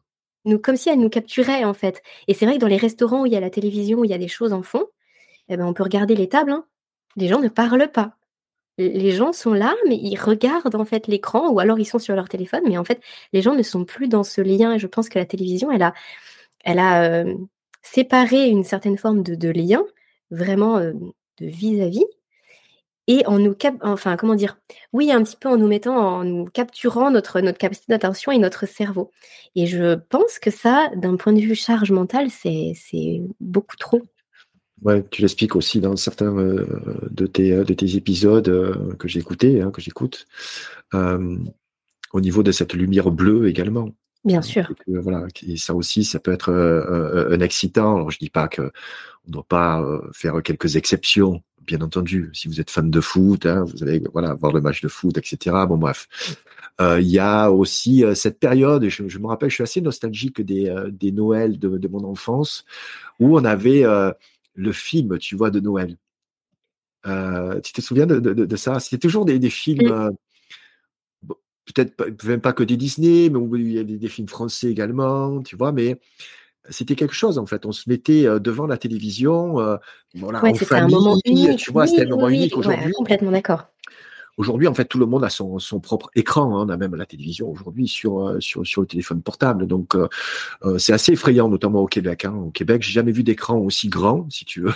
[0.62, 2.02] comme si elle nous capturait en fait.
[2.28, 4.10] Et c'est vrai que dans les restaurants où il y a la télévision, où il
[4.10, 4.86] y a des choses en fond,
[5.48, 6.52] eh ben, on peut regarder les tables.
[6.52, 6.64] Hein.
[7.16, 8.14] Les gens ne parlent pas.
[8.78, 12.14] Les gens sont là, mais ils regardent en fait l'écran, ou alors ils sont sur
[12.14, 13.00] leur téléphone, mais en fait,
[13.32, 14.72] les gens ne sont plus dans ce lien.
[14.74, 15.94] Et je pense que la télévision, elle a,
[16.64, 17.34] elle a euh,
[17.82, 19.82] séparé une certaine forme de lien
[20.30, 20.94] vraiment de
[21.40, 22.04] vis-à-vis
[23.06, 24.58] et en nous cap enfin comment dire
[24.92, 28.66] oui un petit peu en nous mettant en capturant notre notre capacité d'attention et notre
[28.66, 29.10] cerveau
[29.54, 34.02] et je pense que ça d'un point de vue charge mentale c'est c'est beaucoup trop
[34.82, 39.72] Ouais, tu l'expliques aussi dans certains de, tes, de tes épisodes que j'ai écoutés, hein,
[39.72, 40.28] que j'écoute,
[40.92, 43.90] au niveau de cette lumière bleue également.
[44.28, 44.72] Bien sûr.
[44.86, 47.96] voilà, et ça aussi, ça peut être un excitant.
[47.96, 48.70] Alors, je dis pas que
[49.28, 52.30] on ne doit pas euh, faire quelques exceptions, bien entendu.
[52.32, 55.18] Si vous êtes fan de foot, hein, vous allez voilà voir le match de foot,
[55.18, 55.54] etc.
[55.68, 56.08] Bon bref,
[56.80, 58.88] euh, il y a aussi euh, cette période.
[58.88, 62.64] Je, me rappelle, je suis assez nostalgique des des Noëls de, mon enfance
[63.20, 63.84] où on avait
[64.54, 65.96] le film, tu vois, de Noël.
[67.04, 68.80] tu te souviens de, ça?
[68.80, 70.10] C'était toujours des, des films.
[71.72, 75.42] Peut-être même pas que des Disney, mais il y a des, des, films français également,
[75.42, 75.98] tu vois, mais
[76.70, 77.66] c'était quelque chose en fait.
[77.66, 79.76] On se mettait euh, devant la télévision, euh,
[80.14, 81.58] voilà, en famille, un moment unique.
[81.58, 82.92] tu vois, c'était un moment unique aujourd'hui.
[82.92, 83.66] complètement d'accord.
[84.36, 86.56] Aujourd'hui, en fait, tout le monde a son, son propre écran.
[86.56, 86.66] Hein.
[86.66, 89.66] On a même la télévision aujourd'hui sur, euh, sur, sur le téléphone portable.
[89.66, 89.96] Donc,
[90.78, 92.24] c'est assez effrayant, notamment au Québec.
[92.24, 92.34] Hein.
[92.34, 94.74] Au Québec, j'ai jamais vu d'écran aussi grand, si tu veux.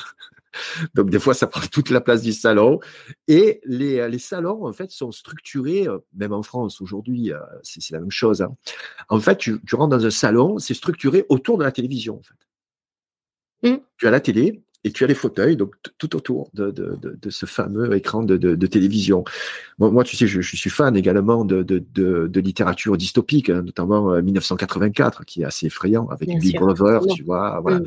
[0.95, 2.81] Donc des fois, ça prend toute la place du salon.
[3.29, 7.91] Et les, les salons, en fait, sont structurés, euh, même en France aujourd'hui, euh, c'est
[7.91, 8.43] la même chose.
[8.43, 8.55] Hein.
[9.09, 12.19] En fait, tu, tu, rentres dans un salon, c'est structuré autour de la télévision.
[12.19, 13.71] En fait.
[13.71, 13.77] Mmh.
[13.97, 17.19] Tu as la télé, et tu as les fauteuils donc tout autour de, de, de,
[17.21, 19.25] de, ce fameux écran de, de télévision.
[19.79, 24.21] Moi, moi, tu sais, je, je, suis fan également de, de, littérature dystopique, hein, notamment
[24.21, 27.81] 1984, euh, qui est assez effrayant avec Big Brother, tu vois, voilà,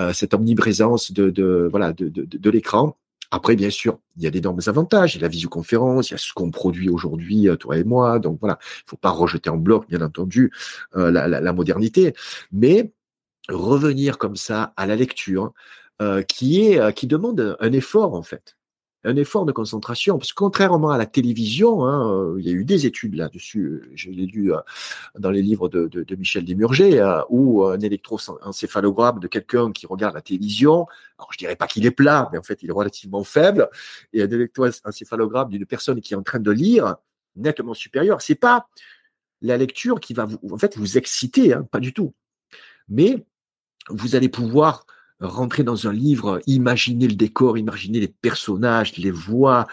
[0.00, 2.96] euh, cette omniprésence de, de voilà de, de, l'écran.
[3.30, 5.14] Après, bien sûr, il y a d'énormes avantages.
[5.14, 7.84] Il y a la visioconférence, il y a ce qu'on produit aujourd'hui, euh, toi et
[7.84, 8.18] moi.
[8.18, 10.50] Donc voilà, il faut pas rejeter en bloc, bien entendu,
[10.96, 12.14] euh, la, la, la modernité.
[12.52, 12.92] Mais
[13.48, 15.52] revenir comme ça à la lecture,
[16.02, 18.56] euh, qui est euh, qui demande un effort en fait,
[19.04, 20.18] un effort de concentration.
[20.18, 23.90] Parce que contrairement à la télévision, hein, euh, il y a eu des études là-dessus.
[23.94, 24.52] Je l'ai lu
[25.16, 30.14] dans les livres de, de, de Michel Desmurger, où un électroencéphalogramme de quelqu'un qui regarde
[30.14, 30.86] la télévision,
[31.18, 33.68] alors je dirais pas qu'il est plat, mais en fait il est relativement faible,
[34.12, 36.96] et un électroencéphalogramme d'une personne qui est en train de lire
[37.36, 38.20] nettement supérieur.
[38.22, 38.66] C'est pas
[39.40, 42.14] la lecture qui va vous, en fait, vous exciter, hein, pas du tout.
[42.88, 43.24] Mais
[43.88, 44.86] vous allez pouvoir
[45.26, 49.66] rentrer dans un livre, imaginer le décor, imaginer les personnages, les voix.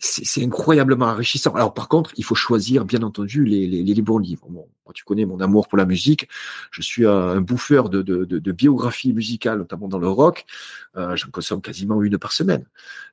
[0.00, 1.52] C'est incroyablement enrichissant.
[1.54, 4.46] Alors par contre, il faut choisir bien entendu les, les, les bons livres.
[4.48, 6.28] Bon, tu connais mon amour pour la musique.
[6.70, 10.44] Je suis un bouffeur de, de, de, de biographie musicale, notamment dans le rock.
[10.96, 12.64] Euh, J'en consomme quasiment une par semaine.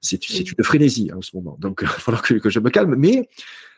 [0.01, 1.57] C'est une frénésie hein, en ce moment.
[1.59, 2.95] Donc il va falloir que, que je me calme.
[2.95, 3.29] Mais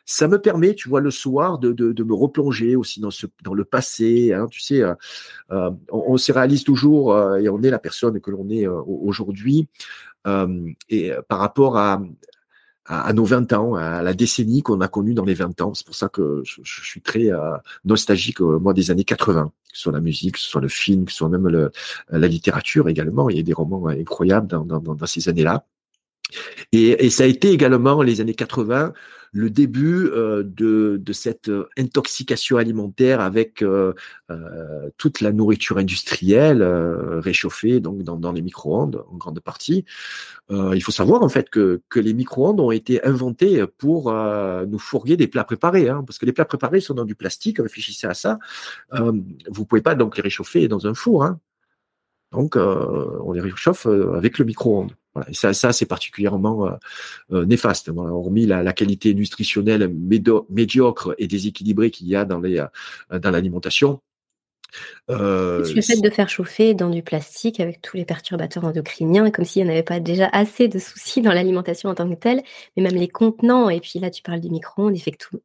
[0.09, 3.27] ça me permet, tu vois, le soir de, de, de me replonger aussi dans, ce,
[3.43, 4.33] dans le passé.
[4.33, 4.93] Hein, tu sais, euh,
[5.51, 8.65] euh on, on, se réalise toujours euh, et on est la personne que l'on est
[8.65, 9.67] euh, aujourd'hui.
[10.89, 12.01] et par rapport à,
[12.85, 15.73] à, nos 20 ans, à la décennie qu'on a connue dans les 20 ans.
[15.73, 17.29] C'est pour ça que je, je suis très
[17.83, 21.05] nostalgique, moi, des années 80, que ce soit la musique, que ce soit le film,
[21.05, 21.71] que ce soit même le,
[22.09, 23.29] la littérature également.
[23.29, 25.65] Il y a des romans incroyables dans, dans, dans ces années-là.
[26.73, 28.93] Et, et, ça a été également les années 80
[29.31, 33.93] le début euh, de, cette euh, intoxication alimentaire avec euh,
[34.29, 39.85] euh toute la nourriture industrielle réchauffée donc dans, les micro-ondes en grande partie.
[40.49, 45.17] il faut savoir en fait que, que les micro-ondes ont été inventés pour nous fourguer
[45.17, 47.59] des plats préparés, hein, parce que les plats préparés sont dans du plastique.
[47.59, 48.39] Réfléchissez à ça.
[49.49, 51.23] vous pouvez pas donc les réchauffer dans un four.
[51.23, 51.39] Hein.
[52.31, 54.93] Donc, on les réchauffe avec le micro-ondes.
[55.31, 56.71] Ça, ça c'est particulièrement euh,
[57.31, 57.89] euh, néfaste.
[57.89, 59.91] hormis la, qualité nutritionnelle
[60.49, 64.01] médiocre et déséquilibrée qu'il y a dans les euh, dans l'alimentation.
[65.07, 69.63] Le fait de faire chauffer dans du plastique avec tous les perturbateurs endocriniens, comme s'il
[69.63, 72.43] n'y en avait pas déjà assez de soucis dans l'alimentation en tant que telle,
[72.75, 74.95] mais même les contenants, et puis là tu parles du micro-ondes,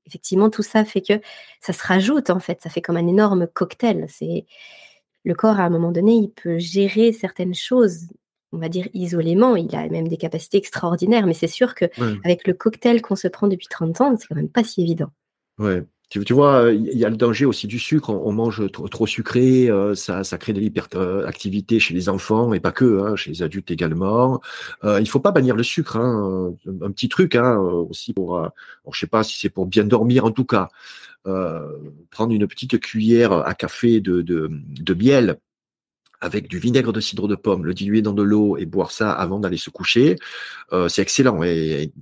[0.07, 1.21] effectivement tout ça fait que
[1.61, 4.07] ça se rajoute en fait, ça fait comme un énorme cocktail.
[4.09, 4.45] C'est
[5.25, 8.09] le corps à un moment donné, il peut gérer certaines choses
[8.53, 11.87] on va dire isolément, il a même des capacités extraordinaires, mais c'est sûr que
[12.25, 15.11] avec le cocktail qu'on se prend depuis 30 ans, c'est quand même pas si évident.
[15.59, 15.83] Ouais.
[16.13, 18.11] Tu, tu vois, il y a le danger aussi du sucre.
[18.11, 22.71] On, mange trop, sucré, euh, ça, ça crée de l'hyperactivité chez les enfants et pas
[22.71, 24.39] que, hein, chez les adultes également.
[24.85, 25.97] Euh, il faut pas bannir le sucre.
[25.97, 26.53] Hein.
[26.83, 28.49] Un, petit truc hein, aussi pour, euh,
[28.93, 30.69] je sais pas si c'est pour bien dormir en tout cas.
[31.27, 31.67] Euh,
[32.11, 35.39] prendre une petite cuillère à café de, de, de miel
[36.23, 39.13] avec du vinaigre de cidre de pomme, le diluer dans de l'eau et boire ça
[39.13, 40.17] avant d'aller se coucher,
[40.73, 41.93] euh, c'est excellent et,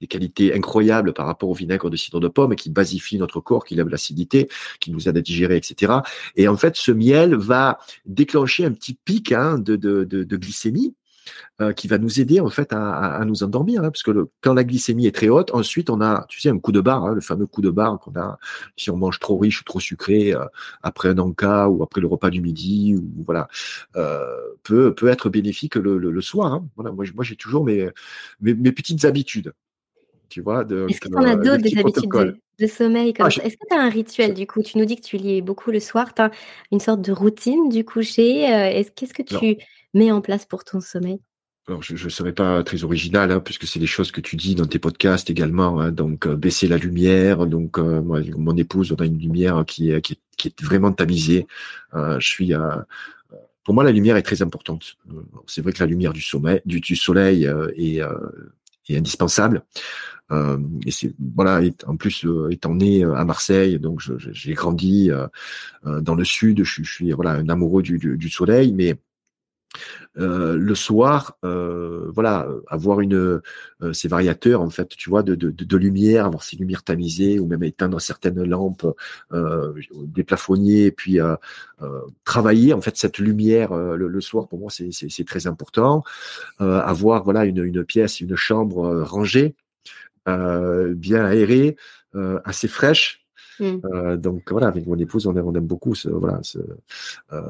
[0.00, 3.64] des qualités incroyables par rapport au vinaigre de cidre de pomme qui basifie notre corps,
[3.64, 4.48] qui lève l'acidité,
[4.78, 5.94] qui nous aide à digérer, etc.
[6.36, 10.94] Et en fait, ce miel va déclencher un petit pic hein, de, glycémie
[11.60, 14.28] euh, qui va nous aider en fait à, à, nous endormir, hein, parce que le,
[14.42, 17.04] quand la glycémie est très haute, ensuite on a, tu sais, un coup de barre,
[17.04, 18.38] hein, le fameux coup de barre qu'on a
[18.76, 20.44] si on mange trop riche ou trop sucré euh,
[20.82, 23.48] après un encas ou après le repas du midi ou voilà,
[23.96, 26.52] euh, peut peut être bénéfique le, le, soir.
[26.52, 26.68] Hein.
[26.76, 27.88] Voilà, moi, moi j'ai toujours mes,
[28.40, 29.52] mes, mes petites habitudes.
[30.28, 32.10] Tu vois, de, Est-ce que tu en as d'autres des habitudes
[32.58, 34.62] de, sommeil comme ah, Est-ce que tu as un rituel du coup?
[34.62, 36.12] Tu nous dis que tu lis beaucoup le soir.
[36.14, 36.30] Tu as
[36.72, 38.84] une sorte de routine du coucher.
[38.96, 39.56] Qu'est-ce que tu
[39.94, 41.20] mets en place pour ton sommeil?
[41.68, 44.54] Alors, je ne serais pas très original, hein, puisque c'est des choses que tu dis
[44.54, 45.80] dans tes podcasts également.
[45.80, 47.44] Hein, donc, euh, baisser la lumière.
[47.46, 51.48] Donc, euh, moi, mon épouse, on a une lumière qui est, vraiment tamisée.
[51.94, 52.52] Euh, je suis
[53.64, 54.96] pour moi, la lumière est très importante.
[55.48, 58.00] C'est vrai que la lumière du, sommeil, du, soleil est,
[58.88, 59.64] indispensable.
[60.30, 61.62] et voilà.
[61.88, 65.10] en plus, étant né à Marseille, donc j'ai grandi
[65.84, 66.62] dans le sud.
[66.62, 68.94] Je, suis voilà un amoureux du soleil, mais
[70.18, 73.40] Euh, le soir, euh, voilà, avoir une
[73.82, 77.62] euh, ces variateurs en fait, tu vois, de, lumière, avoir ces lumières tamisées ou même
[77.62, 78.86] éteindre certaines lampes,
[79.32, 81.18] des plafonniers, et puis
[82.24, 86.02] travailler en fait cette lumière le, soir pour moi c'est très important.
[86.58, 89.54] avoir voilà une, une pièce, une chambre rangée,
[90.26, 91.76] bien aérée,
[92.44, 93.25] assez fraîche
[93.60, 93.76] Mmh.
[93.84, 96.58] Euh, donc voilà, avec mon épouse, on aime, beaucoup ce, voilà, ce,
[97.32, 97.42] euh,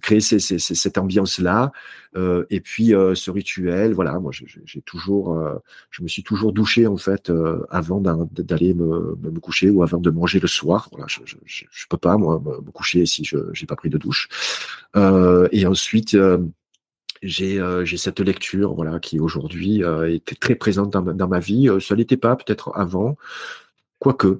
[0.00, 1.72] créer cette ambiance-là.
[2.16, 5.54] Euh, et puis euh, ce rituel, voilà, moi j'ai toujours, euh,
[5.90, 9.98] je me suis toujours douché en fait euh, avant d'aller me, me, coucher ou avant
[9.98, 10.88] de manger le soir.
[10.92, 13.98] Voilà, je, je, je peux pas moi me coucher si je j'ai pas pris de
[13.98, 14.28] douche.
[14.94, 16.16] et ensuite
[17.24, 21.68] j'ai euh, cette lecture voilà qui aujourd'hui euh, était très présente dans, dans ma vie.
[21.80, 23.16] ça l'était pas peut-être avant,
[23.98, 24.38] quoique.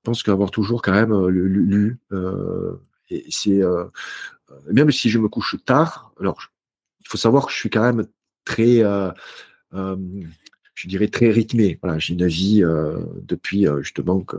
[0.00, 2.74] Je pense qu'avoir toujours quand même euh, lu, euh,
[3.10, 3.84] et c'est euh,
[4.72, 6.40] même si je me couche tard, alors
[7.00, 8.06] il faut savoir que je suis quand même
[8.46, 8.82] très,
[9.72, 11.78] je dirais très rythmé.
[11.82, 12.62] Voilà, j'ai une vie
[13.22, 14.36] depuis justement que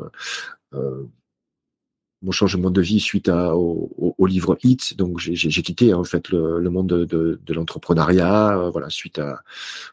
[2.21, 4.95] mon changement de vie suite à, au, au, livre Hit.
[4.97, 9.19] Donc j'ai quitté en fait le, le monde de, de, de l'entrepreneuriat, euh, voilà, suite
[9.19, 9.43] à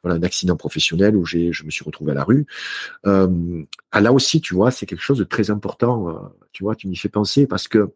[0.03, 2.47] voilà un accident professionnel où j'ai je me suis retrouvé à la rue.
[3.07, 3.63] Euh,
[3.93, 6.09] ah, là aussi, tu vois, c'est quelque chose de très important.
[6.09, 6.13] Euh,
[6.53, 7.91] tu vois, tu m'y fais penser parce que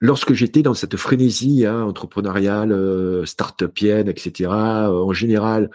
[0.00, 5.70] lorsque j'étais dans cette frénésie hein, entrepreneuriale, euh, start-upienne, etc., euh, en général,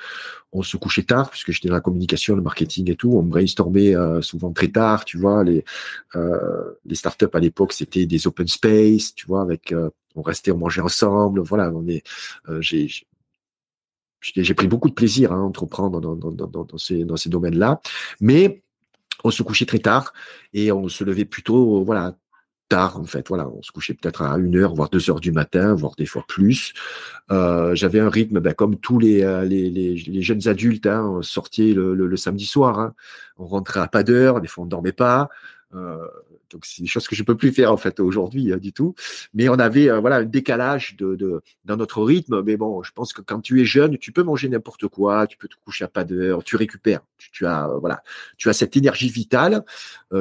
[0.53, 3.11] on se couchait tard puisque j'étais dans la communication, le marketing et tout.
[3.13, 5.43] On brainstormait euh, souvent très tard, tu vois.
[5.43, 5.65] Les
[6.15, 10.51] euh, les startups à l'époque, c'était des open space, tu vois, avec euh, on restait,
[10.51, 11.41] on mangeait ensemble.
[11.41, 12.03] Voilà, on est.
[12.59, 12.87] j'ai
[14.21, 17.81] j'ai pris beaucoup de plaisir à entreprendre dans, dans, dans, dans ces, dans ces domaines-là,
[18.21, 18.63] mais
[19.25, 20.13] on se couchait très tard
[20.53, 22.15] et on se levait plutôt, voilà,
[22.73, 23.03] en.
[23.27, 26.05] Voilà, on se couchait peut-être à une heure, voire deux heures du matin, voire des
[26.05, 26.73] fois plus.
[27.31, 31.73] Euh, j'avais un rythme, ben, comme tous les, euh, les, jeunes adultes, hein, on sortait
[31.73, 32.79] le, samedi soir.
[32.79, 32.93] Hein.
[33.37, 35.29] On rentrait à pas d'heure, des fois on dormait pas.
[35.75, 36.07] Euh,
[36.49, 38.95] donc c'est des choses que je peux plus faire en fait aujourd'hui hein, du tout.
[39.33, 42.41] Mais on avait euh, voilà un décalage de, de, dans notre rythme.
[42.43, 45.37] Mais bon, je pense que quand tu es jeune, tu peux manger n'importe quoi, tu
[45.37, 47.01] peux te coucher à pas d'heure, tu récupères.
[47.17, 48.03] Tu, as euh, voilà,
[48.37, 49.63] tu as cette énergie vitale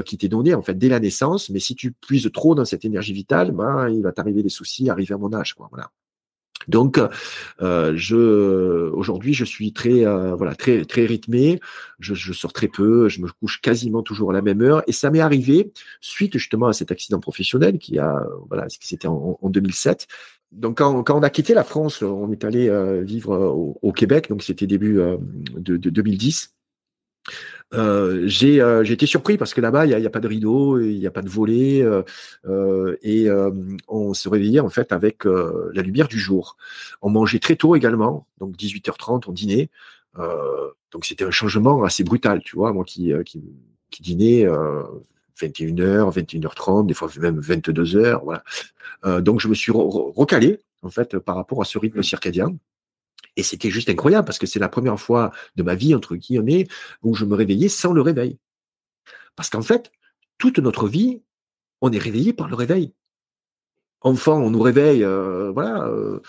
[0.06, 1.50] qui t'est donnée en fait dès la naissance.
[1.50, 4.88] Mais si tu puises trop dans cette énergie vitale, ben il va t'arriver des soucis
[4.88, 5.54] arriver à mon âge.
[5.54, 5.90] Quoi, voilà.
[6.68, 7.00] Donc,
[7.60, 11.60] euh, aujourd'hui, je suis très euh, voilà très très rythmé.
[11.98, 13.08] Je, je, sors très peu.
[13.08, 14.82] Je me couche quasiment toujours à la même heure.
[14.86, 18.88] Et ça m'est arrivé suite justement à cet accident professionnel qui a voilà ce qui
[18.88, 20.06] c'était en, en, 2007.
[20.52, 23.34] Donc, quand, quand, on a quitté la France, on est allé euh, vivre
[23.80, 24.28] au, Québec.
[24.28, 25.16] Donc, c'était début euh,
[25.56, 26.54] de 2010.
[27.74, 30.98] Euh, j'ai euh, été surpris parce que là-bas, il n'y a, pas de rideau, il
[30.98, 33.28] n'y a pas de volet, euh, et
[33.88, 36.56] on se réveillait en fait avec la lumière du jour.
[37.00, 39.70] On mangeait très tôt également, donc 18h30, on dînait.
[40.92, 43.42] donc c'était un changement assez brutal, tu vois, moi qui, qui,
[43.90, 44.46] qui dînais
[45.40, 49.20] 21h, 21h30, des fois même 22h, voilà.
[49.20, 52.54] donc je me suis recalé en fait par rapport à ce rythme circadien.
[53.36, 56.66] Et c'était juste incroyable parce que c'est la première fois de ma vie, entre guillemets,
[57.02, 58.38] où je me réveillais sans le réveil.
[59.36, 59.90] Parce qu'en fait,
[60.38, 61.22] toute notre vie,
[61.80, 62.92] on est réveillé par le réveil.
[64.00, 65.86] Enfant, on nous réveille, euh, voilà.
[65.86, 66.20] Euh,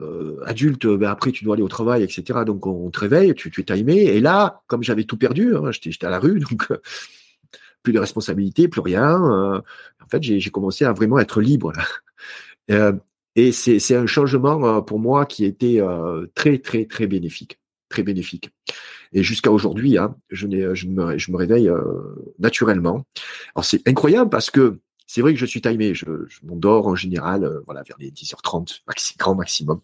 [0.00, 2.44] euh, adulte, ben après tu dois aller au travail, etc.
[2.46, 3.96] Donc on te réveille, tu, tu es timé.
[3.96, 6.68] Et là, comme j'avais tout perdu, hein, j'étais à la rue, donc
[7.82, 9.20] plus de responsabilité, plus rien.
[9.20, 11.72] en fait, j'ai commencé à vraiment être libre.
[12.68, 12.92] Là.
[13.36, 17.60] Et c'est un changement euh, pour moi qui était euh, très, très, très bénéfique.
[17.88, 18.50] Très bénéfique.
[19.12, 21.80] Et jusqu'à aujourd'hui, hein, je, je, me, je me réveille euh,
[22.38, 23.06] naturellement.
[23.54, 25.94] Alors c'est incroyable parce que c'est vrai que je suis timé.
[25.94, 29.80] Je, je m'endors en général voilà, vers les 10h30, maxi, grand maximum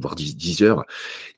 [0.00, 0.84] voire 10, 10 heures.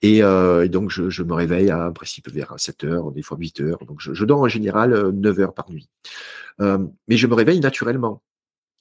[0.03, 3.39] Et, et donc, je, je, me réveille à, en principe vers 7 heures, des fois
[3.41, 3.79] 8 heures.
[3.87, 5.89] Donc, je, dors en général 9 heures par nuit.
[6.59, 8.23] mais je me réveille naturellement.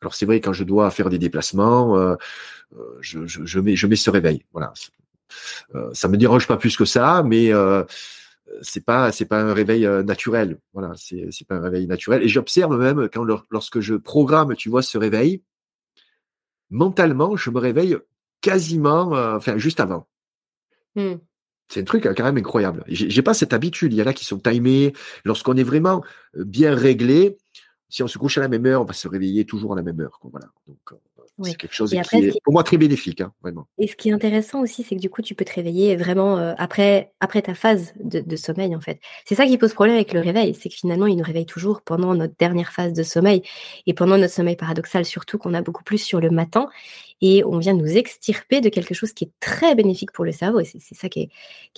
[0.02, 2.16] Alors c'est vrai quand je dois faire des déplacements, euh,
[2.78, 4.46] euh, je, je, je, mets je mets ce réveil.
[4.54, 4.74] Voilà,
[5.76, 7.84] euh, ça me dérange pas plus que ça, mais euh,
[8.62, 10.60] c'est pas c'est pas un réveil euh, naturel.
[10.74, 12.24] Voilà, c'est c'est pas un réveil naturel.
[12.24, 15.44] Et j'observe même quand lorsque je programme, tu vois, ce réveil,
[16.70, 17.98] mentalement, je me réveille
[18.42, 20.08] quasiment, enfin juste avant.
[20.96, 21.16] Mmh.
[21.68, 22.84] C'est un truc quand même incroyable.
[22.88, 23.94] J'ai pas cette habitude.
[23.94, 24.94] Il y en a qui sont timés.
[25.24, 27.38] Lorsqu'on est vraiment bien réglé,
[27.90, 29.82] si on se couche à la même heure, on va se réveiller toujours à la
[29.82, 30.20] même heure.
[30.24, 30.48] Voilà.
[30.68, 30.96] Donc, euh,
[31.44, 33.68] c'est quelque chose qui est pour moi très bénéfique, hein, vraiment.
[33.78, 36.38] Et ce qui est intéressant aussi, c'est que du coup, tu peux te réveiller vraiment
[36.38, 39.00] euh, après, après ta phase de, sommeil, en fait.
[39.26, 41.82] C'est ça qui pose problème avec le réveil, c'est que finalement, il nous réveille toujours
[41.82, 43.42] pendant notre dernière phase de sommeil
[43.86, 46.70] et pendant notre sommeil paradoxal, surtout qu'on a beaucoup plus sur le matin.
[47.22, 50.60] Et on vient nous extirper de quelque chose qui est très bénéfique pour le cerveau.
[50.60, 51.30] Et c'est ça qui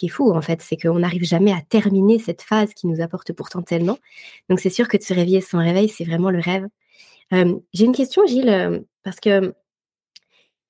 [0.02, 3.34] est, fou, en fait, c'est qu'on n'arrive jamais à terminer cette phase qui nous apporte
[3.34, 3.98] pourtant tellement.
[4.50, 6.68] Donc c'est sûr que de se réveiller sans réveil, c'est vraiment le rêve.
[7.34, 9.54] Euh, j'ai une question, Gilles, parce que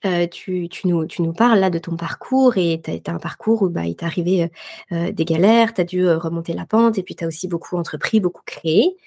[0.06, 3.86] euh, tu, nous, parles là de ton parcours et tu as, un parcours où bah,
[3.86, 4.50] il t'est arrivé
[4.92, 7.78] euh, des galères, tu as dû remonter la pente et puis tu as aussi beaucoup
[7.78, 8.98] entrepris, beaucoup créé.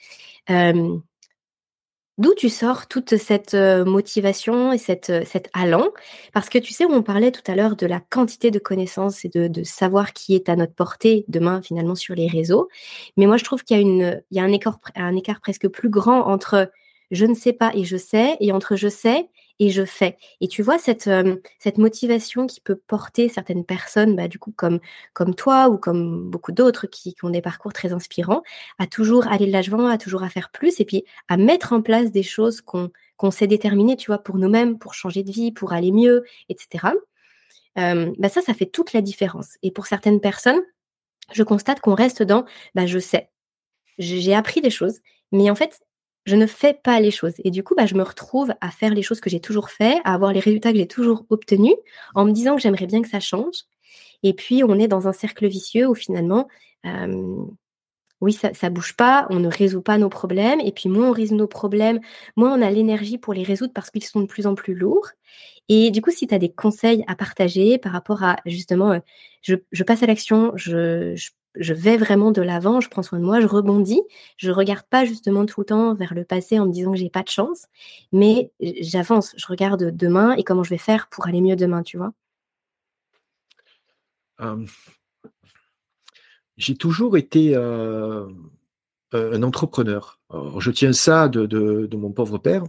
[2.16, 5.88] D'où tu sors toute cette motivation et cette, cet allant?
[6.32, 9.28] Parce que tu sais, on parlait tout à l'heure de la quantité de connaissances et
[9.28, 12.68] de, de, savoir qui est à notre portée demain finalement sur les réseaux.
[13.16, 15.40] Mais moi, je trouve qu'il y a, une, il y a un, écart, un écart
[15.40, 16.70] presque plus grand entre
[17.10, 19.28] je ne sais pas et je sais et entre je sais
[19.60, 20.16] et je fais.
[20.40, 24.52] Et tu vois, cette, euh, cette motivation qui peut porter certaines personnes, bah, du coup,
[24.56, 24.80] comme,
[25.12, 28.42] comme toi ou comme beaucoup d'autres qui, ont des parcours très inspirants,
[28.78, 31.82] à toujours aller de l'avant, à toujours à faire plus et puis à mettre en
[31.82, 35.52] place des choses qu'on qu'on sait déterminer, tu vois, pour nous-mêmes, pour changer de vie,
[35.52, 36.88] pour aller mieux, etc.
[37.78, 39.56] Euh, bah ça, ça fait toute la différence.
[39.62, 40.60] Et pour certaines personnes,
[41.32, 42.44] je constate qu'on reste dans
[42.74, 43.30] bah, je sais,
[43.98, 45.00] j'ai appris des choses,
[45.32, 45.80] mais en fait,
[46.24, 47.34] je ne fais pas les choses.
[47.44, 50.00] Et du coup, bah, je me retrouve à faire les choses que j'ai toujours fait,
[50.04, 51.74] à avoir les résultats que j'ai toujours obtenus,
[52.14, 53.64] en me disant que j'aimerais bien que ça change.
[54.22, 56.48] Et puis, on est dans un cercle vicieux où finalement,
[58.20, 60.60] oui, ça ne bouge pas, on ne résout pas nos problèmes.
[60.60, 62.00] Et puis, moins on résout nos problèmes,
[62.36, 65.10] moins on a l'énergie pour les résoudre parce qu'ils sont de plus en plus lourds.
[65.68, 68.98] Et du coup, si tu as des conseils à partager par rapport à justement, euh,
[69.42, 71.14] je, passe à l'action, je
[71.56, 74.02] je vais vraiment de l'avant, je prends soin de moi, je rebondis.
[74.36, 77.10] Je regarde pas justement tout le temps vers le passé en me disant que j'ai
[77.10, 77.66] pas de chance,
[78.12, 81.96] mais j'avance, je regarde demain et comment je vais faire pour aller mieux demain, tu
[81.96, 82.12] vois.
[86.56, 90.20] j'ai toujours été un entrepreneur.
[90.58, 92.64] je tiens ça de mon pauvre père.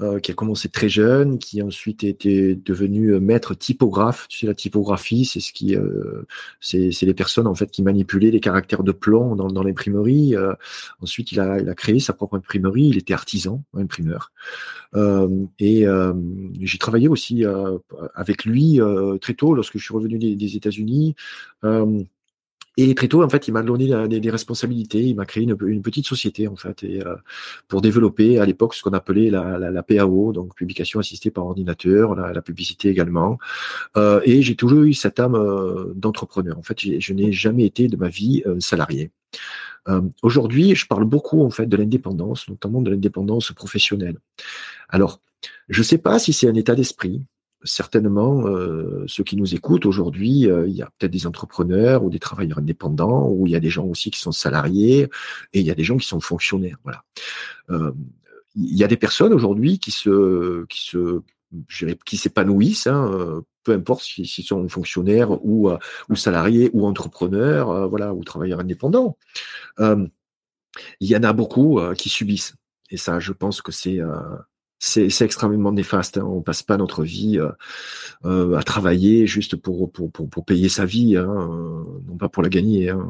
[0.00, 4.28] Euh, qui a commencé très jeune, qui ensuite était devenu euh, maître typographe.
[4.28, 6.22] Tu sais, la typographie, c'est ce qui, euh,
[6.60, 10.36] c'est, les personnes en fait qui manipulaient les caractères de plomb dans, dans l'imprimerie.
[11.00, 12.84] ensuite, il a, il a créé sa propre imprimerie.
[12.84, 14.30] Il était artisan, imprimeur.
[15.58, 15.84] et
[16.60, 17.44] j'ai travaillé aussi
[18.14, 18.80] avec lui
[19.20, 21.16] très tôt lorsque je suis revenu des États-Unis.
[22.80, 25.02] Et très tôt, en fait, il m'a donné des, responsabilités.
[25.02, 27.16] Il m'a créé une, petite société, en fait, et, euh,
[27.66, 32.40] pour développer à l'époque ce qu'on appelait la, PAO, donc publication assistée par ordinateur, la,
[32.40, 33.40] publicité également.
[33.96, 36.56] Euh, et j'ai toujours eu cette âme euh, d'entrepreneur.
[36.56, 39.10] En fait, je n'ai jamais été de ma vie salarié.
[40.22, 44.18] Aujourd'hui, je parle beaucoup en fait de l'indépendance, notamment de l'indépendance professionnelle.
[44.88, 45.20] Alors,
[45.68, 47.22] je ne sais pas si c'est un état d'esprit,
[47.64, 52.10] certainement, euh, ceux qui nous écoutent aujourd'hui, euh, il y a peut-être des entrepreneurs ou
[52.10, 55.08] des travailleurs indépendants, ou il y a des gens aussi qui sont salariés,
[55.52, 56.78] et il y a des gens qui sont fonctionnaires.
[56.84, 57.04] Voilà.
[57.70, 57.92] Euh,
[58.54, 61.22] il y a des personnes aujourd'hui qui se, qui se,
[62.04, 65.70] qui s'épanouissent, hein, peu importe s'ils sont fonctionnaires ou,
[66.08, 69.16] ou salariés ou entrepreneurs, voilà, ou travailleurs indépendants.
[69.78, 70.08] il
[71.00, 72.54] y en a beaucoup qui subissent.
[72.90, 74.00] Et ça, je pense que c'est
[74.78, 76.18] c'est extrêmement néfaste.
[76.18, 76.24] Hein.
[76.24, 77.50] On passe pas notre vie euh,
[78.24, 82.42] euh, à travailler juste pour, pour, pour, payer sa vie, hein, euh, non pas pour
[82.42, 82.90] la gagner.
[82.90, 83.04] Hein.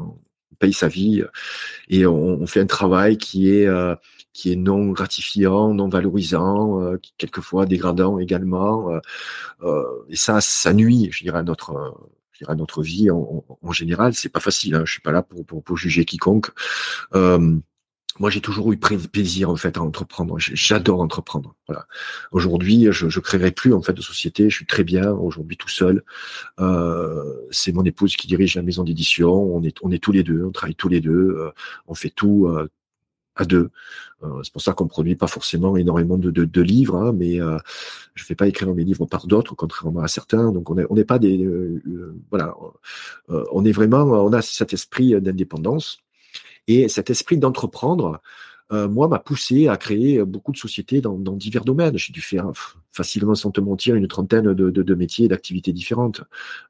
[0.51, 1.23] On paye sa vie
[1.89, 3.69] et on, fait un travail qui est
[4.33, 8.99] qui est non gratifiant, non valorisant, quelquefois dégradant également.
[10.09, 11.93] et ça, ça nuit, je dirais, à notre
[12.47, 14.13] à notre vie en, en, général.
[14.13, 14.75] C'est pas facile.
[14.75, 14.83] Hein.
[14.85, 16.49] Je suis pas là pour, pour, pour juger quiconque.
[17.15, 17.57] Euh,
[18.19, 20.35] moi, j'ai toujours eu plaisir en fait à entreprendre.
[20.37, 21.55] J'adore entreprendre.
[21.67, 21.87] Voilà.
[22.31, 24.49] Aujourd'hui, je ne créerai plus en fait de société.
[24.49, 26.03] Je suis très bien aujourd'hui tout seul.
[26.59, 29.31] Euh, c'est mon épouse qui dirige la maison d'édition.
[29.31, 30.43] On est on est tous les deux.
[30.43, 31.11] On travaille tous les deux.
[31.39, 31.51] Euh,
[31.87, 32.69] on fait tout euh,
[33.35, 33.69] à deux.
[34.23, 37.39] Euh, c'est pour ça qu'on produit pas forcément énormément de, de, de livres, hein, mais
[37.39, 37.57] euh,
[38.15, 40.51] je fais pas écrire mes livres par d'autres, contrairement à certains.
[40.51, 41.47] Donc on n'est on n'est pas des
[42.29, 42.53] voilà.
[43.29, 45.99] on est vraiment on a cet esprit d'indépendance.
[46.67, 48.21] Et cet esprit d'entreprendre,
[48.71, 51.97] euh, moi, m'a poussé à créer beaucoup de sociétés dans, divers domaines.
[51.97, 52.51] J'ai dû faire
[52.91, 56.21] facilement, sans te mentir, une trentaine de, métiers et d'activités différentes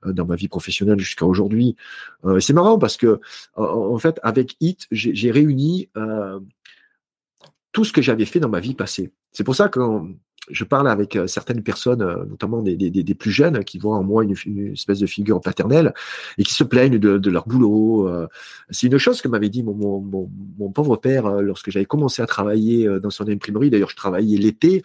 [0.06, 1.76] euh, dans ma vie professionnelle jusqu'à aujourd'hui.
[2.24, 3.20] Euh, c'est marrant parce que,
[3.56, 5.90] en, fait, avec HIT, j'ai réuni
[7.72, 9.12] tout ce que j'avais fait dans ma vie passée.
[9.32, 9.80] C'est pour ça que
[10.50, 13.97] je parle avec euh, certaines personnes, euh, notamment des, des, des, plus jeunes, qui voient
[13.97, 15.93] en moi une, une, espèce de figure paternelle
[16.38, 18.08] et qui se plaignent de, de leur boulot.
[18.08, 18.28] Euh.
[18.70, 22.26] C'est une chose que m'avait dit mon, mon, mon, pauvre père lorsque j'avais commencé à
[22.26, 23.70] travailler dans son imprimerie.
[23.70, 24.84] D'ailleurs, je travaillais l'été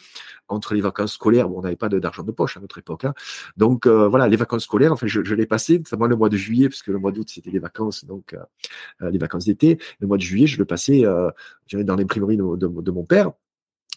[0.49, 1.49] entre les vacances scolaires.
[1.49, 3.05] Bon, on n'avait pas d'argent de poche à notre époque.
[3.05, 3.15] Hein.
[3.57, 6.69] Donc voilà, les vacances scolaires, enfin, je, je l'ai passé, notamment le mois de juillet,
[6.69, 8.37] parce que le mois d'août, c'était les vacances, donc
[9.01, 9.79] les vacances d'été.
[10.01, 11.05] Le mois de juillet, je le passais
[11.73, 13.33] dans l'imprimerie de, de, de mon père,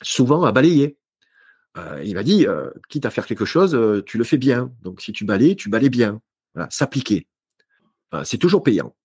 [0.01, 0.97] souvent à balayer.
[2.03, 2.45] Il m'a dit,
[2.89, 4.71] quitte à faire quelque chose, tu le fais bien.
[4.81, 6.21] Donc si tu balais, tu balais bien.
[6.53, 7.27] Voilà, s'appliquer.
[8.23, 8.95] c'est toujours payant.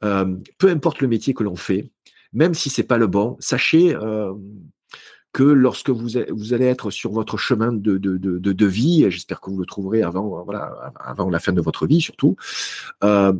[0.00, 1.90] peu importe le métier que l'on fait,
[2.32, 3.96] même si c'est pas le bon, sachez
[5.34, 9.50] que lorsque vous, allez être sur votre chemin de, de, de, de vie, j'espère que
[9.50, 12.36] vous le trouverez avant, voilà, avant la fin de votre vie surtout,
[13.02, 13.32] euh,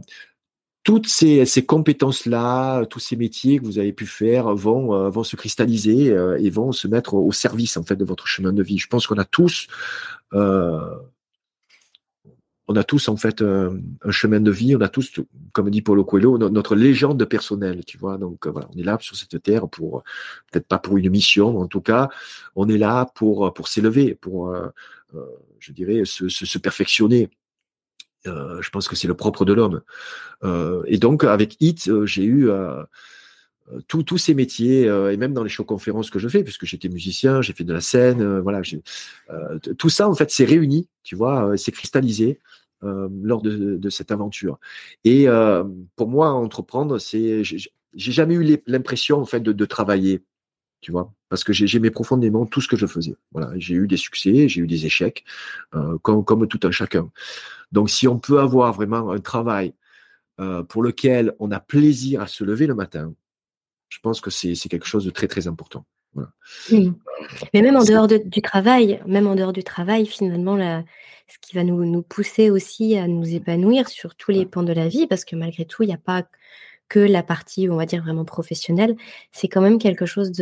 [0.85, 5.35] toutes ces, ces compétences-là, tous ces métiers que vous avez pu faire vont, euh, se
[5.35, 8.78] cristalliser euh, et vont se mettre au service en fait de votre chemin de vie.
[8.78, 9.66] Je pense qu'on a tous
[10.35, 10.95] euh,
[12.66, 13.78] on a tous en fait un,
[14.11, 15.20] chemin de vie, on a tous,
[15.53, 18.16] comme dit Paulo Coelho, notre légende personnelle, tu vois.
[18.16, 20.03] Donc voilà, on est là sur cette terre pour
[20.51, 22.09] peut-être pas pour une mission, mais en tout cas,
[22.57, 24.57] on est là pour s'élever, pour
[25.59, 27.28] je dirais se, perfectionner.
[28.25, 29.83] Je pense que c'est le propre de l'homme.
[30.87, 32.49] et donc avec Hit, j'ai eu
[33.89, 37.43] tous ces métiers et même dans les shows conférences que je fais, puisque j'étais musicien,
[37.43, 38.62] j'ai fait de la scène, voilà,
[39.79, 42.41] tout ça en fait s'est réuni, tu vois, c'est cristallisé
[42.85, 44.59] euh, lors de, cette aventure.
[45.05, 45.64] Et euh,
[45.97, 50.22] pour moi, entreprendre, c'est, j'ai jamais eu l'impression en fait de, travailler,
[50.85, 53.16] tu vois, parce que j'aimais profondément tout ce que je faisais.
[53.32, 55.24] Voilà, j'ai eu des succès, j'ai eu des échecs,
[55.74, 57.11] euh, comme, comme tout un chacun.
[57.72, 59.72] Donc, si on peut avoir vraiment un travail
[60.68, 63.14] pour lequel on a plaisir à se lever le matin,
[63.89, 65.87] je pense que c'est quelque chose de très très important.
[67.53, 70.59] Mais même en dehors du travail, même en dehors du travail, finalement,
[71.28, 74.72] ce qui va nous, nous, pousser aussi à nous épanouir sur tous les pans de
[74.72, 76.24] la vie, parce que malgré tout, il n'y a pas
[76.89, 78.97] que la partie, on va dire, vraiment professionnelle,
[79.32, 80.32] c'est quand même quelque chose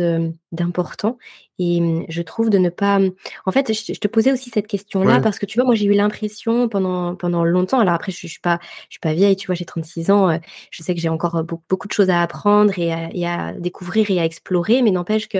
[0.51, 1.17] d'important.
[1.59, 2.99] Et mmh, je trouve de ne pas.
[2.99, 3.11] Mmh,
[3.45, 5.93] en fait, je, te posais aussi cette question-là parce que tu vois, moi, j'ai eu
[5.93, 7.79] l'impression pendant, pendant longtemps.
[7.79, 10.29] Alors après, je ne suis, pas, je suis pas vieille, tu vois, j'ai 36 ans.
[10.29, 10.37] Euh,
[10.71, 12.91] je sais que j'ai encore euh, beaucoup, de choses à apprendre et
[13.25, 15.39] à, découvrir et à explorer, mais n'empêche que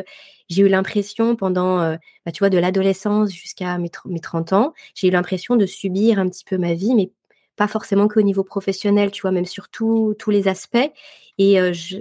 [0.49, 1.95] j'ai eu l'impression pendant, euh,
[2.25, 6.19] bah, tu vois, de l'adolescence jusqu'à mes, mes 30 ans, j'ai eu l'impression de subir
[6.19, 7.11] un petit peu ma vie, mais
[7.55, 10.91] pas forcément qu'au niveau professionnel, tu vois, même sur tous les aspects.
[11.37, 11.97] Et je,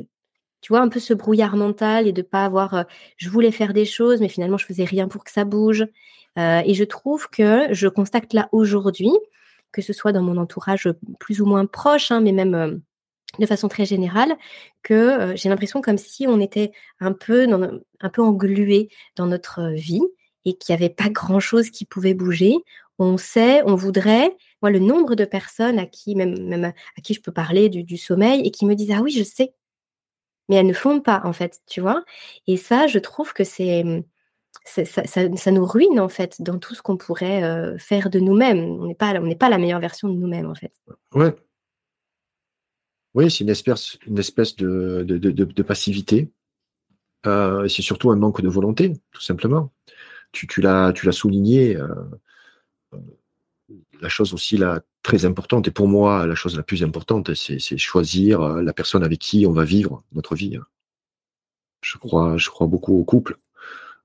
[0.61, 2.85] tu vois, un peu ce brouillard mental et de pas avoir,
[3.17, 5.87] je voulais faire des choses, mais finalement, je faisais rien pour que ça bouge.
[6.37, 9.11] et je trouve que je constate là aujourd'hui,
[9.73, 10.89] que ce soit dans mon entourage
[11.19, 12.83] plus ou moins proche, hein, mais même
[13.39, 14.37] de façon très générale,
[14.83, 17.47] que j'ai l'impression comme si on était un peu,
[18.01, 20.03] un peu englué dans notre vie
[20.45, 22.57] et qu'il n'y avait pas grand-chose qui pouvait bouger.
[23.03, 27.97] On sait, on voudrait, moi, le nombre de personnes à qui, je peux parler du,
[27.97, 29.55] sommeil et qui me disent Ah oui, je sais,
[30.49, 32.05] mais elles ne font pas, en fait, tu vois.
[32.47, 33.85] Et ça, je trouve que c'est.
[34.65, 38.59] Ça, ça, nous ruine en fait dans tout ce qu'on pourrait euh, faire de nous-mêmes.
[38.59, 39.13] On n'est pas,
[39.49, 40.73] la meilleure version de nous-mêmes en fait.
[41.15, 41.35] Ouais.
[43.15, 46.31] Oui, c'est une espèce, de, passivité.
[47.27, 49.73] Euh, c'est surtout un manque de volonté, tout simplement.
[50.31, 51.77] Tu, tu l'as, tu l'as souligné.
[51.77, 51.89] Euh,
[54.01, 57.79] la chose aussi la très importante, et pour moi, la chose la plus importante, c'est
[57.79, 60.59] choisir euh, la personne avec qui on va vivre notre vie.
[61.83, 63.39] Je crois, je crois beaucoup au couple.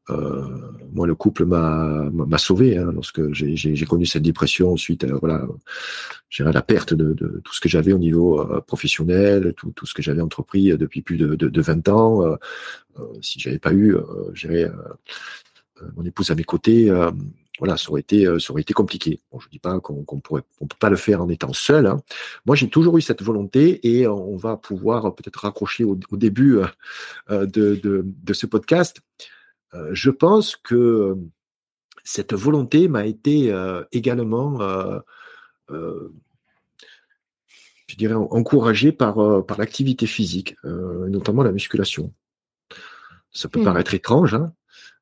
[0.09, 6.61] Euh, moi, le couple m'a sauvé hein, lorsque j'ai connu cette dépression suite à la
[6.61, 7.13] perte de,
[7.43, 11.17] tout ce que j'avais au niveau euh, professionnel, tout, ce que j'avais entrepris depuis plus
[11.17, 12.23] de, de, de 20 ans.
[12.23, 12.35] Euh,
[13.21, 13.95] si j'avais pas eu,
[15.95, 16.89] mon épouse à mes côtés,
[17.59, 19.19] voilà, ça aurait été, euh, ça aurait été compliqué.
[19.31, 21.87] Bon, je dis pas qu'on pourrait, on peut pas le faire en étant seul.
[21.87, 22.01] Hein.
[22.45, 26.65] Moi, j'ai toujours eu cette volonté et on va pouvoir peut-être raccrocher au, début euh,
[27.29, 29.01] euh, de, de, de, ce podcast.
[29.91, 31.17] je pense que
[32.03, 33.53] cette volonté m'a été
[33.91, 34.59] également,
[35.69, 36.09] je
[37.97, 42.13] dirais, encouragée par, par l'activité physique, notamment la musculation.
[43.31, 43.65] Ça peut mmh.
[43.65, 44.53] paraître étrange, hein,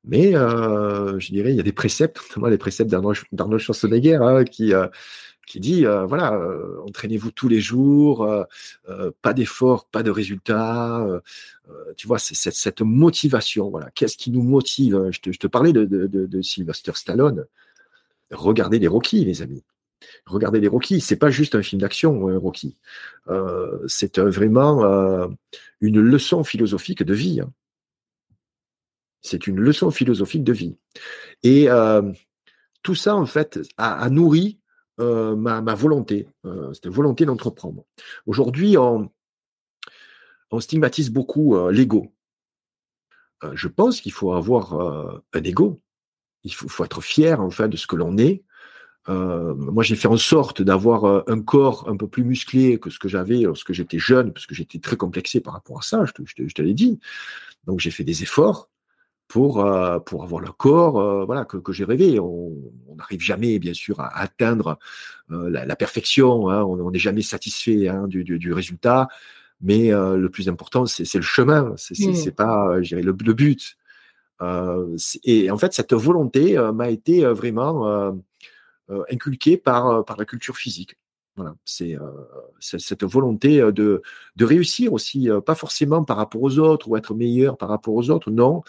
[0.07, 4.43] mais euh, je dirais, il y a des préceptes, notamment les préceptes d'Arnold Schwarzenegger, hein,
[4.43, 4.87] qui, euh,
[5.45, 11.05] qui dit, euh, voilà, euh, entraînez-vous tous les jours, euh, pas d'effort, pas de résultats.
[11.97, 13.69] tu vois, c'est cette, motivation.
[13.69, 17.45] Voilà, qu'est-ce qui nous motive je te, je te, parlais de, de, de, Sylvester Stallone.
[18.31, 19.63] Regardez les Rocky, les amis.
[20.25, 22.77] Regardez les Rocky, c'est pas juste un film d'action, Rocky.
[23.87, 25.29] c'est vraiment
[25.81, 27.41] une leçon philosophique de vie.
[27.41, 27.51] Hein.
[29.25, 30.75] C'est une leçon philosophique de vie.
[31.41, 32.11] Et euh,
[32.83, 34.59] tout ça, en fait, a, nourri
[34.99, 37.85] euh, ma, volonté, euh, cette volonté d'entreprendre.
[38.27, 39.11] Aujourd'hui, on,
[40.59, 42.13] stigmatise beaucoup l'ego.
[43.51, 45.81] je pense qu'il faut avoir un ego.
[46.43, 48.45] Il faut, être fier, en fait, de ce que l'on est.
[49.09, 53.09] moi, j'ai fait en sorte d'avoir un corps un peu plus musclé que ce que
[53.09, 56.53] j'avais lorsque j'étais jeune, parce que j'étais très complexé par rapport à ça, je je
[56.53, 57.01] te l'ai dit.
[57.65, 58.69] Donc, j'ai fait des efforts.
[59.27, 62.19] Pour, euh, pour avoir le corps euh, voilà, que, que j'ai rêvé.
[62.19, 62.53] On
[62.95, 64.77] n'arrive jamais, bien sûr, à atteindre
[65.31, 66.49] euh, la, la, perfection.
[66.49, 66.63] Hein.
[66.63, 69.07] On n'est jamais satisfait hein, du, du, du, résultat.
[69.61, 71.73] Mais le plus important, c'est le chemin.
[71.77, 72.31] C'est mmh.
[72.31, 73.77] pas, je dirais, le, le but.
[75.23, 78.13] et en fait, cette volonté m'a été vraiment
[79.09, 80.97] inculquée par, par la culture physique.
[81.35, 81.97] Voilà, c'est
[82.59, 84.01] cette volonté de,
[84.39, 88.31] réussir aussi, pas forcément par rapport aux autres ou être meilleur par rapport aux autres,
[88.31, 88.63] non,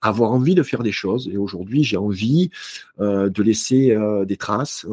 [0.00, 1.28] avoir envie de faire des choses.
[1.28, 2.50] Et aujourd'hui, j'ai envie
[2.98, 3.94] de laisser
[4.24, 4.86] des traces.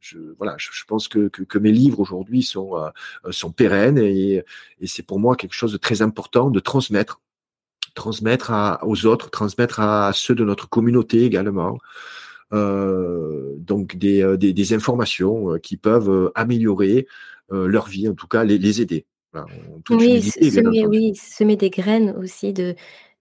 [0.00, 2.74] je, voilà, je, pense que, mes livres aujourd'hui sont,
[3.30, 4.44] sont pérennes et,
[4.84, 7.20] c'est pour moi quelque chose de très important de transmettre,
[7.94, 11.78] transmettre aux autres, transmettre à ceux de notre communauté également.
[12.52, 17.06] Euh, donc des, euh, des, des, informations euh, qui peuvent améliorer
[17.50, 19.04] leur vie, en tout cas les, les aider.
[19.32, 19.46] Voilà,
[19.90, 22.74] oui, semer, oui, semer des graines aussi de,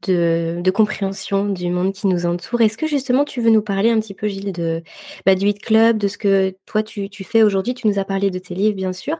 [0.08, 2.62] de, de, compréhension du monde qui nous entoure.
[2.62, 4.84] Est-ce que justement tu veux nous parler un petit peu, Gilles, de,
[5.26, 7.74] bah, du Hit Club, de ce que toi tu, tu fais aujourd'hui?
[7.74, 9.18] Tu nous as parlé de tes livres, bien sûr.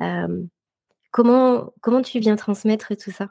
[0.00, 0.42] Euh,
[1.10, 3.28] comment, comment tu viens transmettre tout ça?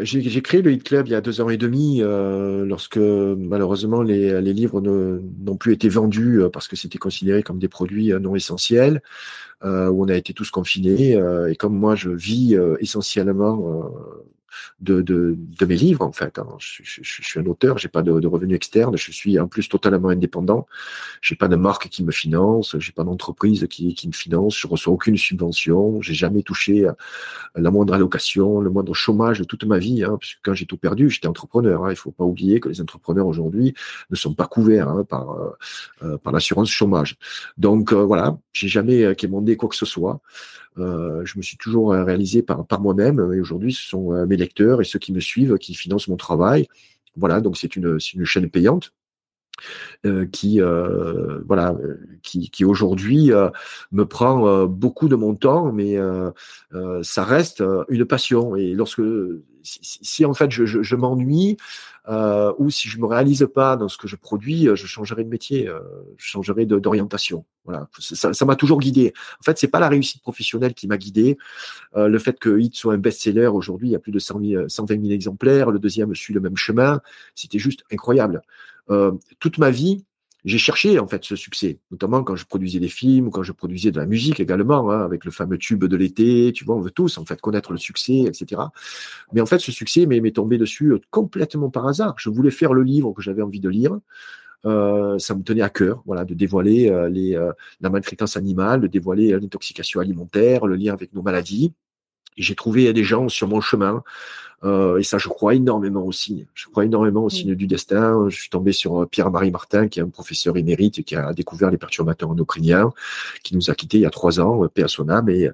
[0.00, 4.02] J'ai créé le Hit Club il y a deux ans et demi, euh, lorsque malheureusement
[4.02, 8.12] les, les livres n'ont plus été vendus euh, parce que c'était considéré comme des produits
[8.12, 9.02] euh, non essentiels,
[9.62, 11.16] euh, où on a été tous confinés.
[11.16, 13.90] Euh, et comme moi, je vis essentiellement
[14.80, 15.36] de,
[15.66, 16.38] mes livres en fait.
[16.38, 16.46] Hein.
[16.58, 20.66] Je, suis un auteur, j'ai pas de, revenus externes, je suis en plus totalement indépendant.
[21.22, 24.92] J'ai pas de marque qui me finance, j'ai pas d'entreprise qui, me finance, je reçois
[24.92, 26.88] aucune subvention, j'ai jamais touché
[27.54, 30.04] la moindre allocation, le moindre chômage de toute ma vie.
[30.04, 31.84] Hein, quand j'ai tout perdu, j'étais entrepreneur.
[31.84, 31.90] Hein.
[31.90, 33.74] Il faut pas oublier que les entrepreneurs aujourd'hui
[34.10, 35.30] ne sont pas couverts hein, par
[36.02, 37.16] euh par l'assurance chômage.
[37.56, 40.20] Donc euh, voilà, j'ai jamais euh, quémandé quoi que ce soit.
[40.78, 44.26] Euh, je me suis toujours euh, réalisé par, par moi-même et aujourd'hui ce sont euh,
[44.26, 46.66] mes lecteurs et ceux qui me suivent qui financent mon travail.
[47.16, 48.92] Voilà, donc c'est une, une chaîne payante.
[50.04, 51.76] Euh, qui euh, voilà
[52.24, 53.50] qui, qui aujourd'hui euh,
[53.92, 55.96] me prend beaucoup de mon temps mais
[57.02, 59.02] ça reste une passion et lorsque
[59.62, 61.56] si, si en fait je, je, je m'ennuie
[62.08, 65.28] euh, ou si je me réalise pas dans ce que je produis, je changerai de
[65.28, 65.80] métier, euh,
[66.16, 67.44] je changerai d'orientation.
[67.64, 69.14] Voilà, ça m'a toujours guidé.
[69.40, 71.38] En fait, c'est pas la réussite professionnelle qui m'a guidé.
[71.96, 74.40] Euh, le fait que Hit soit un best-seller aujourd'hui, il y a plus de 100
[74.40, 75.70] 000, 120 000 exemplaires.
[75.70, 77.00] Le deuxième suit le même chemin.
[77.34, 78.42] C'était juste incroyable.
[78.90, 80.04] Euh, toute ma vie,
[80.44, 83.90] j'ai cherché en fait ce succès, notamment quand je produisais des films, quand je produisais
[83.90, 86.52] de la musique également, hein, avec le fameux tube de l'été.
[86.52, 88.60] Tu vois, on veut tous en fait connaître le succès, etc.
[89.32, 92.14] Mais en fait, ce succès m'est tombé dessus euh, complètement par hasard.
[92.18, 93.98] Je voulais faire le livre que j'avais envie de lire.
[94.66, 98.80] Euh, ça me tenait à cœur, voilà, de dévoiler euh, les, euh, la maltraitance animale,
[98.80, 101.74] de dévoiler l'intoxication alimentaire, le lien avec nos maladies.
[102.36, 104.02] J'ai trouvé des gens sur mon chemin
[104.64, 106.46] euh, et ça, je crois énormément au signe.
[106.54, 108.28] Je crois énormément au signe du destin.
[108.30, 111.34] Je suis tombé sur euh, Pierre-Marie Martin, qui est un professeur émérite et qui a
[111.34, 112.90] découvert les perturbateurs endocriniens,
[113.42, 115.28] qui nous a quittés il y a trois ans, euh, paix à son âme.
[115.28, 115.50] Et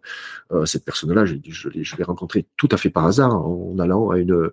[0.52, 4.10] euh, cette personne-là, je, je, je l'ai rencontrée tout à fait par hasard en allant
[4.10, 4.52] à une, euh,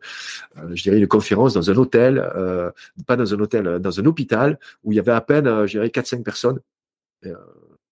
[0.73, 2.71] je dirais, une conférence dans un hôtel, euh,
[3.05, 5.91] pas dans un hôtel, dans un hôpital où il y avait à peine, je dirais,
[5.91, 6.59] quatre cinq personnes.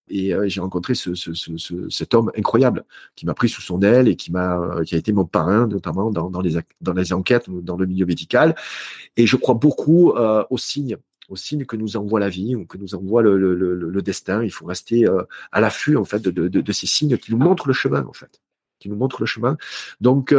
[0.07, 2.85] Et euh, j'ai rencontré ce, ce, ce, cet homme incroyable
[3.15, 5.67] qui m'a pris sous son aile et qui m'a, euh, qui a été mon parrain
[5.67, 8.55] notamment dans, dans, les dans les enquêtes dans le milieu médical.
[9.17, 10.97] Et je crois beaucoup euh, aux signes,
[11.29, 14.01] aux signes que nous envoie la vie ou que nous envoie le, le, le, le
[14.01, 14.43] destin.
[14.43, 17.39] Il faut rester euh, à l'affût en fait de, de, de, ces signes qui nous
[17.39, 18.41] montrent le chemin en fait,
[18.79, 19.57] qui nous montrent le chemin.
[20.01, 20.35] Donc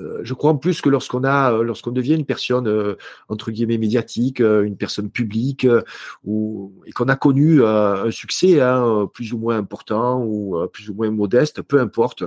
[0.00, 2.96] euh, je crois en plus que lorsqu'on a, euh, lorsqu'on devient une personne euh,
[3.28, 5.66] entre guillemets médiatique, une personne publique,
[6.24, 10.94] ou et qu'on a connu un succès hein, plus ou moins important ou plus ou
[10.94, 12.24] moins modeste, peu importe,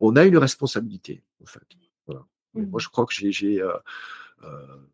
[0.00, 1.60] on a une responsabilité en fait.
[2.06, 2.24] Voilà.
[2.54, 2.80] Moi, mmh.
[2.80, 3.72] je crois que j'ai euh,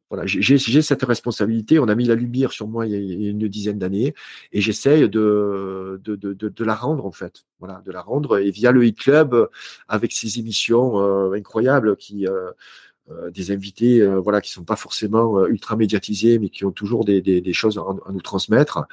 [0.09, 1.81] voilà, j'ai cette responsabilité.
[1.81, 4.15] On a mis la lumière sur moi il y a une dizaine d'années
[4.53, 7.45] et j'essaye de, de, de, la rendre en fait.
[7.59, 9.49] Voilà, de la rendre et via le e Club
[9.89, 12.53] avec ses émissions euh, incroyables qui euh, euh,
[13.31, 17.05] des invités euh, voilà qui sont pas forcément euh, ultra médiatisés mais qui ont toujours
[17.05, 18.87] des, des, des choses à, nous transmettre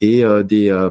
[0.00, 0.88] et des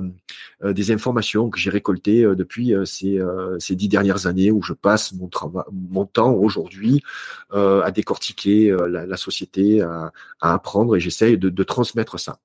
[0.64, 3.20] des informations que j'ai récoltées depuis ces
[3.60, 7.04] ces dix dernières années où je passe mon travail mon temps aujourd'hui
[7.52, 10.12] à décortiquer la, la, société à,
[10.42, 12.40] à apprendre et j'essaye de, de transmettre ça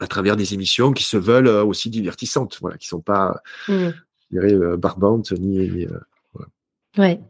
[0.00, 3.88] à travers des émissions qui se veulent aussi divertissantes voilà qui sont pas mmh.
[4.30, 5.86] je dirais barbantes ni, ni
[6.32, 6.48] voilà.
[6.98, 7.20] ouais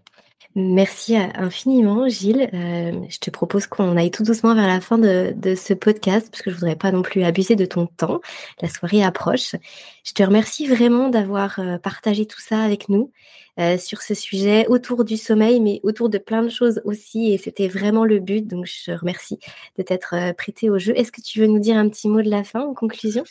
[0.54, 2.50] Merci infiniment, Gilles.
[2.52, 6.42] Euh, je te propose qu'on aille tout doucement vers la fin de, ce podcast, parce
[6.42, 8.20] que je voudrais pas non plus abuser de ton temps.
[8.60, 9.56] La soirée approche.
[10.04, 13.10] Je te remercie vraiment d'avoir euh, partagé tout ça avec nous
[13.58, 17.32] euh, sur ce sujet autour du sommeil, mais autour de plein de choses aussi.
[17.32, 18.46] Et c'était vraiment le but.
[18.46, 19.38] Donc, je te remercie
[19.78, 20.92] de t'être prêté au jeu.
[20.98, 23.24] Est-ce que tu veux nous dire un petit mot de la fin en conclusion?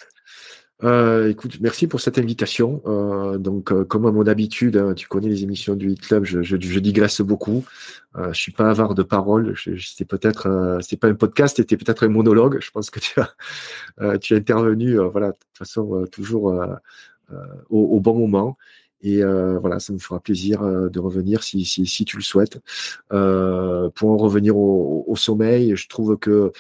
[0.84, 2.82] Euh, écoute, merci pour cette invitation.
[2.86, 6.26] Euh, donc, euh, comme à mon habitude, hein, tu connais les émissions du Hit Club,
[6.26, 7.64] je, je, je digresse beaucoup.
[8.18, 9.56] Euh, je suis pas avare de paroles.
[9.80, 12.60] C'est peut-être, euh, c'est pas un podcast, c'était peut-être un monologue.
[12.62, 13.34] Je pense que tu as,
[14.02, 16.54] euh, tu as intervenu, voilà, de toute façon toujours
[17.70, 18.58] au, au, bon moment.
[19.04, 22.60] Et voilà, ça me fera plaisir de revenir si, si, si tu le souhaites.
[23.10, 26.52] pour en revenir au, au, sommeil, je trouve que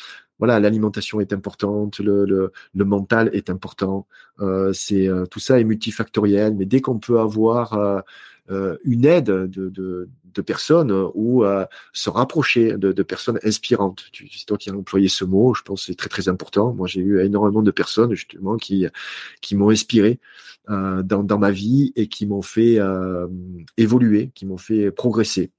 [0.41, 4.07] voilà, l'alimentation est importante, le, le, le, mental est important.
[4.39, 8.01] Euh, c'est euh, tout ça est multifactoriel, mais dès qu'on peut avoir euh,
[8.49, 11.43] euh une aide de, de, de personnes ou
[11.93, 15.81] se rapprocher de, de personnes inspirantes, c'est toi qui as employé ce mot, je pense
[15.81, 16.73] que c'est très très important.
[16.73, 18.87] Moi, j'ai eu énormément de personnes justement qui
[19.41, 20.19] qui m'ont inspiré
[20.67, 22.79] dans, dans ma vie et qui m'ont fait
[23.77, 25.51] évoluer, qui m'ont fait progresser.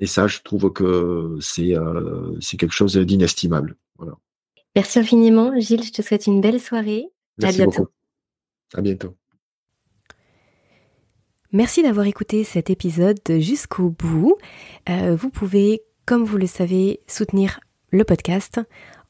[0.00, 3.76] Et ça, je trouve que c'est euh, quelque chose d'inestimable.
[3.98, 4.14] Voilà.
[4.74, 5.84] Merci infiniment, Gilles.
[5.84, 7.06] Je te souhaite une belle soirée.
[7.38, 7.82] Merci à bientôt.
[7.82, 7.92] Beaucoup.
[8.74, 9.14] À bientôt.
[11.52, 14.36] Merci d'avoir écouté cet épisode jusqu'au bout.
[14.88, 18.60] Euh, vous pouvez, comme vous le savez, soutenir le podcast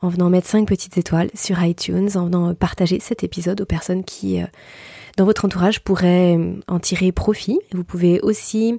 [0.00, 4.04] en venant mettre 5 petites étoiles sur iTunes, en venant partager cet épisode aux personnes
[4.04, 4.46] qui, euh,
[5.20, 7.58] dans votre entourage, pourraient en tirer profit.
[7.74, 8.78] Vous pouvez aussi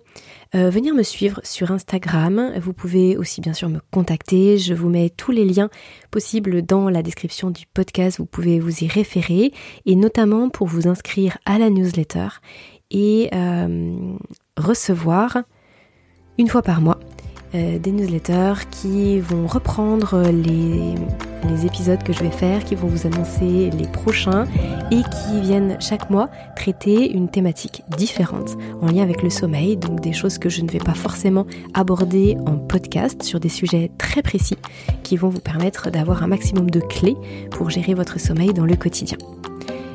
[0.56, 2.54] euh, venir me suivre sur Instagram.
[2.60, 4.58] Vous pouvez aussi bien sûr me contacter.
[4.58, 5.70] Je vous mets tous les liens
[6.10, 8.18] possibles dans la description du podcast.
[8.18, 9.54] Vous pouvez vous y référer
[9.86, 12.30] et notamment pour vous inscrire à la newsletter
[12.90, 14.16] et euh,
[14.58, 15.44] recevoir
[16.40, 16.98] une fois par mois
[17.54, 20.96] euh, des newsletters qui vont reprendre les,
[21.50, 24.46] les, épisodes que je vais faire, qui vont vous annoncer les prochains
[24.90, 30.00] et qui viennent chaque mois traiter une thématique différente en lien avec le sommeil, donc
[30.00, 34.22] des choses que je ne vais pas forcément aborder en podcast sur des sujets très
[34.22, 34.58] précis
[35.04, 37.18] qui vont vous permettre d'avoir un maximum de clés
[37.52, 39.18] pour gérer votre sommeil dans le quotidien.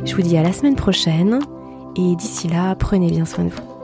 [0.05, 1.41] Je vous dis à la semaine prochaine
[1.97, 3.76] et d'ici là, prenez bien soin de vous.